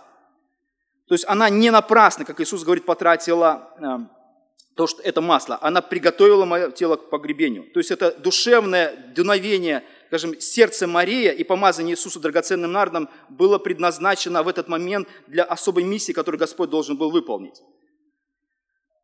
То 1.08 1.13
есть 1.13 1.25
она 1.27 1.49
не 1.49 1.69
напрасно, 1.69 2.25
как 2.25 2.41
Иисус 2.41 2.63
говорит, 2.63 2.86
потратила 2.86 3.69
э, 3.80 4.73
то, 4.75 4.88
что 4.88 5.03
это 5.03 5.21
масло. 5.21 5.60
Она 5.62 5.84
приготовила 5.84 6.45
мое 6.45 6.71
тело 6.71 6.95
к 6.95 7.12
погребению. 7.12 7.71
То 7.73 7.80
есть 7.80 7.91
это 7.91 8.12
душевное 8.17 8.95
дуновение– 9.13 9.84
скажем, 10.08 10.39
сердце 10.39 10.88
Мария 10.88 11.32
и 11.32 11.43
помазание 11.43 11.93
Иисуса 11.93 12.20
драгоценным 12.20 12.72
нардом 12.72 13.10
было 13.30 13.58
предназначено 13.60 14.43
в 14.43 14.48
этот 14.48 14.67
момент 14.67 15.08
для 15.28 15.43
особой 15.43 15.84
миссии, 15.84 16.13
которую 16.13 16.39
Господь 16.39 16.70
должен 16.70 16.98
был 16.98 17.12
выполнить. 17.12 17.62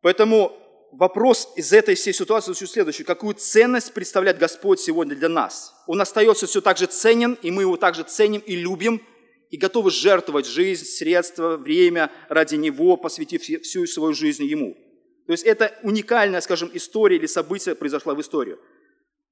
Поэтому 0.02 0.52
вопрос 0.92 1.52
из 1.56 1.72
этой 1.72 1.94
всей 1.94 2.12
ситуации 2.12 2.52
звучит 2.52 2.70
следующий. 2.70 3.04
Какую 3.04 3.34
ценность 3.34 3.92
представляет 3.92 4.38
Господь 4.38 4.80
сегодня 4.80 5.14
для 5.14 5.28
нас? 5.28 5.74
Он 5.86 6.00
остается 6.00 6.46
все 6.46 6.60
так 6.60 6.78
же 6.78 6.86
ценен, 6.86 7.38
и 7.42 7.50
мы 7.50 7.62
его 7.62 7.76
также 7.76 8.02
ценим 8.02 8.40
и 8.40 8.56
любим, 8.56 9.02
и 9.50 9.56
готовы 9.56 9.90
жертвовать 9.90 10.46
жизнь, 10.46 10.84
средства, 10.84 11.56
время 11.56 12.10
ради 12.28 12.56
Него, 12.56 12.96
посвятив 12.96 13.42
всю 13.42 13.86
свою 13.86 14.14
жизнь 14.14 14.44
Ему. 14.44 14.76
То 15.26 15.32
есть 15.32 15.44
это 15.44 15.78
уникальная, 15.82 16.40
скажем, 16.40 16.70
история 16.74 17.16
или 17.16 17.26
событие 17.26 17.74
произошло 17.74 18.14
в 18.14 18.20
историю. 18.20 18.58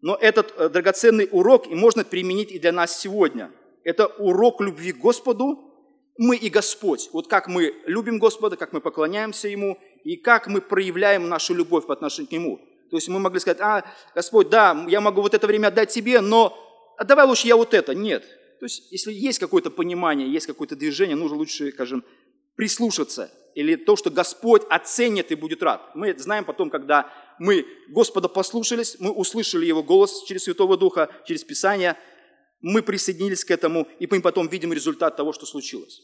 Но 0.03 0.17
этот 0.17 0.53
э, 0.59 0.69
драгоценный 0.69 1.29
урок 1.31 1.69
и 1.69 1.75
можно 1.75 2.05
применить 2.05 2.51
и 2.51 2.59
для 2.59 2.73
нас 2.73 3.01
сегодня. 3.01 3.51
Это 3.85 4.07
урок 4.07 4.61
любви 4.61 4.93
к 4.93 4.99
Господу, 4.99 5.73
мы 6.19 6.37
и 6.37 6.51
Господь. 6.51 7.09
Вот 7.13 7.29
как 7.29 7.49
мы 7.49 7.75
любим 7.87 8.19
Господа, 8.19 8.57
как 8.57 8.73
мы 8.73 8.81
поклоняемся 8.81 9.49
Ему, 9.49 9.79
и 10.05 10.17
как 10.17 10.49
мы 10.49 10.61
проявляем 10.61 11.29
нашу 11.29 11.55
любовь 11.55 11.87
по 11.87 11.95
отношению 11.95 12.29
к 12.29 12.33
Нему. 12.33 12.59
То 12.91 12.97
есть 12.97 13.09
мы 13.09 13.19
могли 13.19 13.41
сказать, 13.41 13.61
а, 13.61 13.85
Господь, 14.15 14.51
да, 14.51 14.85
я 14.89 15.01
могу 15.01 15.23
вот 15.23 15.35
это 15.35 15.47
время 15.47 15.69
отдать 15.69 15.91
Тебе, 15.91 16.21
но 16.21 16.59
а 16.99 17.05
давай 17.05 17.25
лучше 17.25 17.47
я 17.47 17.57
вот 17.57 17.73
это. 17.73 17.95
Нет. 17.95 18.25
То 18.59 18.67
есть 18.67 18.93
если 18.93 19.13
есть 19.13 19.39
какое-то 19.39 19.71
понимание, 19.71 20.31
есть 20.31 20.47
какое-то 20.47 20.77
движение, 20.77 21.17
нужно 21.17 21.37
лучше, 21.37 21.71
скажем, 21.73 22.05
прислушаться. 22.57 23.31
Или 23.55 23.77
то, 23.77 23.97
что 23.97 24.11
Господь 24.11 24.63
оценит 24.69 25.31
и 25.31 25.35
будет 25.35 25.63
рад. 25.63 25.95
Мы 25.95 26.17
знаем 26.19 26.45
потом, 26.45 26.71
когда 26.71 27.11
мы 27.39 27.67
Господа 27.89 28.29
послушались, 28.29 28.97
мы 28.99 29.11
услышали 29.11 29.67
Его 29.67 29.83
голос 29.83 30.25
через 30.25 30.45
Святого 30.45 30.77
Духа, 30.77 31.11
через 31.27 31.45
Писание, 31.45 31.97
мы 32.61 32.83
присоединились 32.83 33.45
к 33.45 33.51
этому, 33.51 33.89
и 33.99 34.07
мы 34.11 34.21
потом 34.21 34.49
видим 34.49 34.73
результат 34.73 35.17
того, 35.17 35.33
что 35.33 35.47
случилось. 35.47 36.01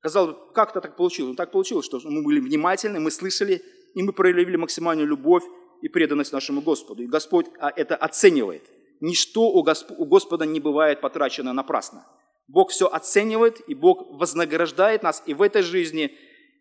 Казалось, 0.00 0.36
как-то 0.52 0.80
так 0.80 0.96
получилось. 0.96 1.30
Ну, 1.30 1.36
так 1.36 1.52
получилось, 1.52 1.86
что 1.86 2.00
мы 2.04 2.22
были 2.22 2.40
внимательны, 2.40 3.00
мы 3.00 3.10
слышали, 3.10 3.62
и 3.94 4.02
мы 4.02 4.12
проявили 4.12 4.56
максимальную 4.56 5.08
любовь 5.08 5.44
и 5.80 5.88
преданность 5.88 6.32
нашему 6.32 6.60
Господу. 6.60 7.02
И 7.04 7.06
Господь 7.06 7.46
а, 7.58 7.72
это 7.74 7.96
оценивает. 7.96 8.62
Ничто 9.00 9.42
у 9.50 9.62
Господа 9.62 10.44
не 10.44 10.60
бывает 10.60 11.00
потрачено 11.00 11.52
напрасно. 11.52 12.06
Бог 12.48 12.70
все 12.70 12.86
оценивает, 12.86 13.60
и 13.66 13.74
Бог 13.74 14.06
вознаграждает 14.10 15.02
нас 15.02 15.22
и 15.26 15.34
в 15.34 15.40
этой 15.40 15.62
жизни, 15.62 16.14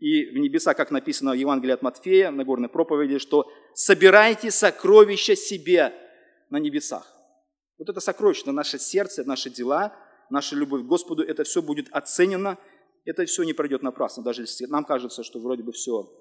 и 0.03 0.25
в 0.25 0.37
небеса, 0.37 0.73
как 0.73 0.91
написано 0.91 1.31
в 1.31 1.35
Евангелии 1.35 1.71
от 1.71 1.81
Матфея, 1.81 2.29
на 2.29 2.43
горной 2.43 2.67
проповеди, 2.67 3.19
что 3.19 3.49
«собирайте 3.73 4.51
сокровища 4.51 5.33
себе 5.33 5.93
на 6.49 6.57
небесах». 6.57 7.09
Вот 7.77 7.87
это 7.87 8.01
сокровище, 8.01 8.51
наше 8.51 8.79
сердце, 8.79 9.23
наши 9.23 9.49
дела, 9.49 9.95
наша 10.29 10.57
любовь 10.57 10.81
к 10.81 10.87
Господу, 10.87 11.23
это 11.23 11.45
все 11.45 11.61
будет 11.61 11.87
оценено, 11.91 12.57
это 13.05 13.25
все 13.25 13.43
не 13.43 13.53
пройдет 13.53 13.81
напрасно, 13.81 14.23
даже 14.23 14.41
если 14.41 14.65
нам 14.65 14.83
кажется, 14.83 15.23
что 15.23 15.39
вроде 15.39 15.63
бы 15.63 15.71
все 15.71 16.11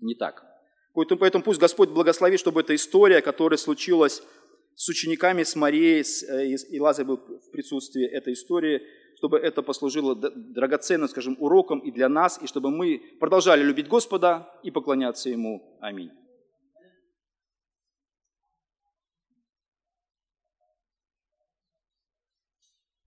не 0.00 0.16
так. 0.16 0.44
Поэтому, 0.92 1.20
поэтому 1.20 1.44
пусть 1.44 1.60
Господь 1.60 1.90
благословит, 1.90 2.40
чтобы 2.40 2.62
эта 2.62 2.74
история, 2.74 3.22
которая 3.22 3.56
случилась 3.56 4.20
с 4.74 4.88
учениками, 4.88 5.44
с 5.44 5.54
Марией, 5.54 6.04
с, 6.04 6.24
э, 6.24 6.56
и 6.70 6.80
Лазарь 6.80 7.06
был 7.06 7.18
в 7.18 7.52
присутствии 7.52 8.04
этой 8.04 8.32
истории, 8.32 8.82
чтобы 9.22 9.38
это 9.38 9.62
послужило 9.62 10.16
драгоценным, 10.16 11.08
скажем, 11.08 11.36
уроком 11.38 11.78
и 11.78 11.92
для 11.92 12.08
нас, 12.08 12.40
и 12.42 12.48
чтобы 12.48 12.70
мы 12.72 13.00
продолжали 13.20 13.62
любить 13.62 13.86
Господа 13.86 14.48
и 14.64 14.72
поклоняться 14.72 15.30
Ему. 15.30 15.62
Аминь. 15.80 16.10